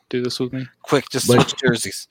[0.09, 2.07] do this with me?" Quick, just Like- switch jerseys.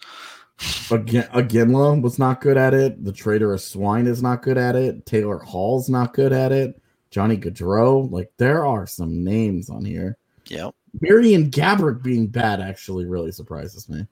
[0.90, 3.04] Again, Iginla was not good at it.
[3.04, 5.04] The Trader of Swine is not good at it.
[5.04, 6.80] Taylor Hall's not good at it.
[7.10, 8.10] Johnny Gaudreau.
[8.10, 10.16] Like there are some names on here.
[10.48, 10.74] Yep.
[11.00, 14.06] Marian Gaborik being bad actually really surprises me.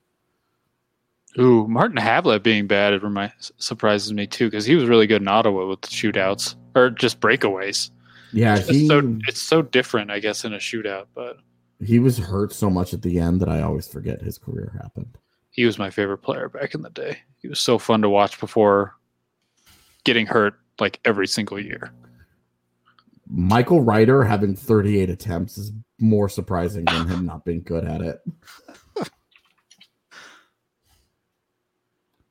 [1.39, 5.23] Ooh, Martin Havlat being bad it remi- surprises me too because he was really good
[5.23, 7.91] in Ottawa with the shootouts or just breakaways.
[8.35, 11.07] Yeah, It's he so it's so different, I guess, in a shootout.
[11.15, 11.39] But
[11.83, 15.17] he was hurt so much at the end that I always forget his career happened.
[15.51, 17.19] he was my favorite player back in the day.
[17.39, 18.95] He was so fun to watch before
[20.05, 21.93] getting hurt like every single year.
[23.29, 28.21] Michael Ryder having 38 attempts is more surprising than him not being good at it.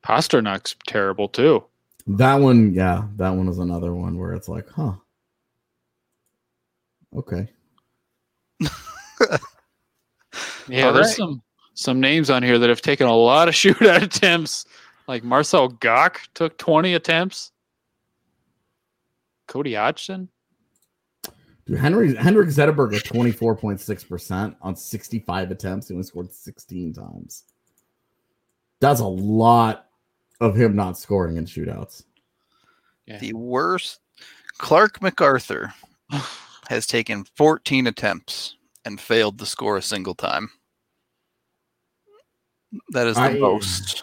[0.04, 1.64] Pastrnak's terrible too.
[2.06, 4.92] That one, yeah, that one is another one where it's like, huh.
[7.14, 7.48] Okay.
[10.68, 11.16] Yeah, All there's right.
[11.16, 11.42] some
[11.74, 14.66] some names on here that have taken a lot of shootout attempts.
[15.06, 17.52] Like Marcel Goc took 20 attempts.
[19.46, 20.28] Cody Hodgson.
[21.66, 25.88] Dude, Henry Henrik Zetterberg at 24.6% on 65 attempts.
[25.88, 27.44] He only scored 16 times.
[28.80, 29.86] That's a lot
[30.40, 32.04] of him not scoring in shootouts.
[33.06, 33.18] Yeah.
[33.18, 34.00] The worst.
[34.56, 35.74] Clarke MacArthur
[36.68, 40.50] has taken 14 attempts and failed to score a single time.
[42.90, 44.02] That is the I- most.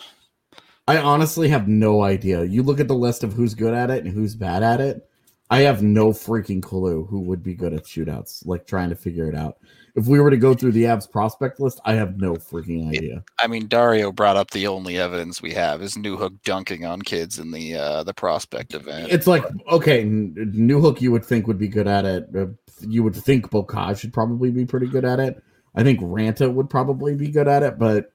[0.88, 2.43] I honestly have no idea.
[2.43, 5.07] You look at the list of who's good at it and who's bad at it.
[5.49, 8.45] I have no freaking clue who would be good at shootouts.
[8.45, 9.57] Like trying to figure it out.
[9.95, 13.23] If we were to go through the Avs prospect list, I have no freaking idea.
[13.39, 17.39] I mean, Dario brought up the only evidence we have is Newhook dunking on kids
[17.39, 19.11] in the uh, the prospect event.
[19.11, 22.29] It's like okay, N- Newhook you would think would be good at it.
[22.35, 22.45] Uh,
[22.81, 25.43] you would think Bocage should probably be pretty good at it.
[25.75, 28.13] I think Ranta would probably be good at it, but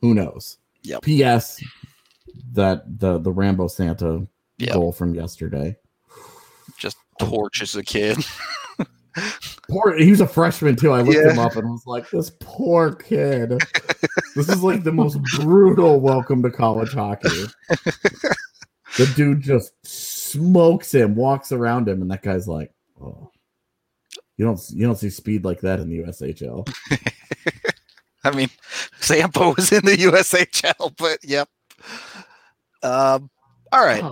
[0.00, 0.58] who knows?
[0.82, 1.02] Yep.
[1.02, 1.62] P.S.
[2.52, 4.26] That the the Rambo Santa
[4.58, 4.72] Yep.
[4.74, 5.76] goal from yesterday.
[6.78, 8.16] Just torches a kid.
[9.68, 10.92] Poor, he was a freshman too.
[10.92, 11.32] I looked Yeah.
[11.32, 13.50] him up and was like, "This poor kid.
[14.36, 17.46] this is like the most brutal welcome to college hockey."
[18.98, 22.70] the dude just smokes him, walks around him, and that guy's like,
[23.02, 23.30] "Oh,
[24.36, 26.68] you don't you don't see speed like that in the USHL."
[28.24, 28.50] I mean,
[29.02, 31.48] Zampa was in the USHL, but yep.
[32.82, 33.30] Um,
[33.72, 34.02] all right.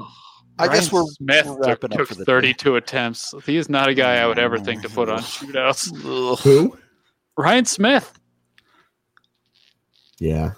[0.59, 2.33] I guess Ryan we're Smyth we're took, up took for the day.
[2.33, 3.35] 32 attempts.
[3.45, 6.41] He is not a guy I would ever think to put on shootouts.
[6.43, 6.79] Who?
[7.37, 8.13] Ryan Smyth.
[10.21, 10.53] Yeah,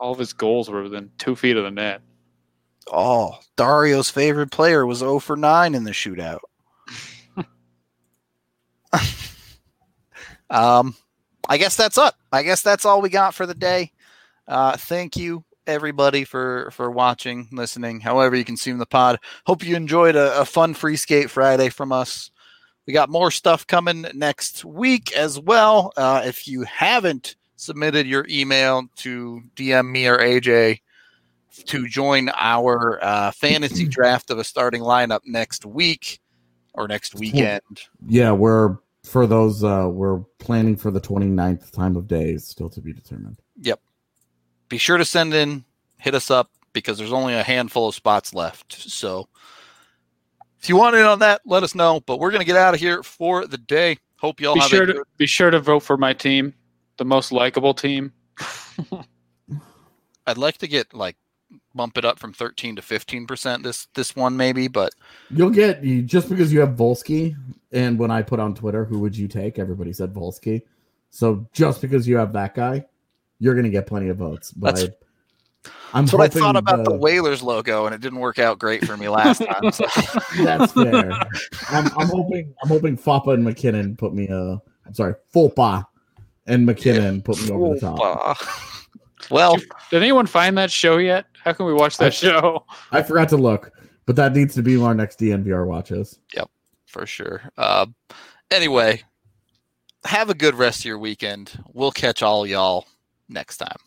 [0.00, 2.00] All of his goals were within two feet of the net.
[2.90, 6.38] Oh, Dario's favorite player was 0 for 9 in the shootout.
[10.50, 10.94] um,
[11.48, 12.16] I guess that's up.
[12.32, 13.92] I guess that's all we got for the day.
[14.48, 19.18] Uh, thank you everybody for for watching, listening, however you consume the pod.
[19.46, 22.30] Hope you enjoyed a, a fun free skate Friday from us.
[22.86, 25.92] We got more stuff coming next week as well.
[25.96, 30.80] Uh, if you haven't submitted your email to DM me or AJ
[31.66, 36.20] to join our uh, fantasy draft of a starting lineup next week
[36.74, 37.62] or next weekend.
[38.06, 38.30] yeah.
[38.30, 39.64] We're for those.
[39.64, 42.30] uh We're planning for the 29th time of day.
[42.32, 43.38] is Still to be determined.
[44.68, 45.64] Be sure to send in,
[45.98, 48.72] hit us up because there's only a handful of spots left.
[48.72, 49.28] So
[50.60, 52.00] if you want in on that, let us know.
[52.00, 53.98] But we're gonna get out of here for the day.
[54.16, 56.54] Hope y'all Be have sure a to be sure to vote for my team,
[56.96, 58.12] the most likable team.
[60.26, 61.16] I'd like to get like
[61.74, 64.92] bump it up from 13 to 15 percent this this one maybe, but
[65.30, 67.36] You'll get you just because you have Wolski,
[67.72, 69.58] and when I put on Twitter, who would you take?
[69.58, 70.62] Everybody said Wolski.
[71.10, 72.84] So just because you have that guy,
[73.38, 74.50] you're gonna get plenty of votes.
[74.52, 74.96] But That's-
[75.94, 78.38] I, am that's what I thought about the the- Whalers logo, and it didn't work
[78.38, 79.72] out great for me last time.
[79.72, 79.86] So.
[80.44, 81.10] That's fair.
[81.70, 84.56] I'm, I'm hoping I'm hoping Foppa and MacKinnon put me uh
[84.86, 85.84] I'm sorry, Foppa
[86.46, 87.98] and MacKinnon put me over the top.
[87.98, 89.30] Opa.
[89.30, 89.56] well,
[89.90, 91.26] Did anyone find that show yet?
[91.42, 92.64] How can we watch that I- show?
[92.92, 93.72] I forgot to look,
[94.06, 96.20] but that needs to be our next DNVR watches.
[96.34, 96.48] Yep,
[96.86, 97.42] for sure.
[97.58, 97.86] Uh,
[98.50, 99.02] anyway,
[100.04, 101.52] have a good rest of your weekend.
[101.72, 102.86] We'll catch all y'all
[103.28, 103.85] next time.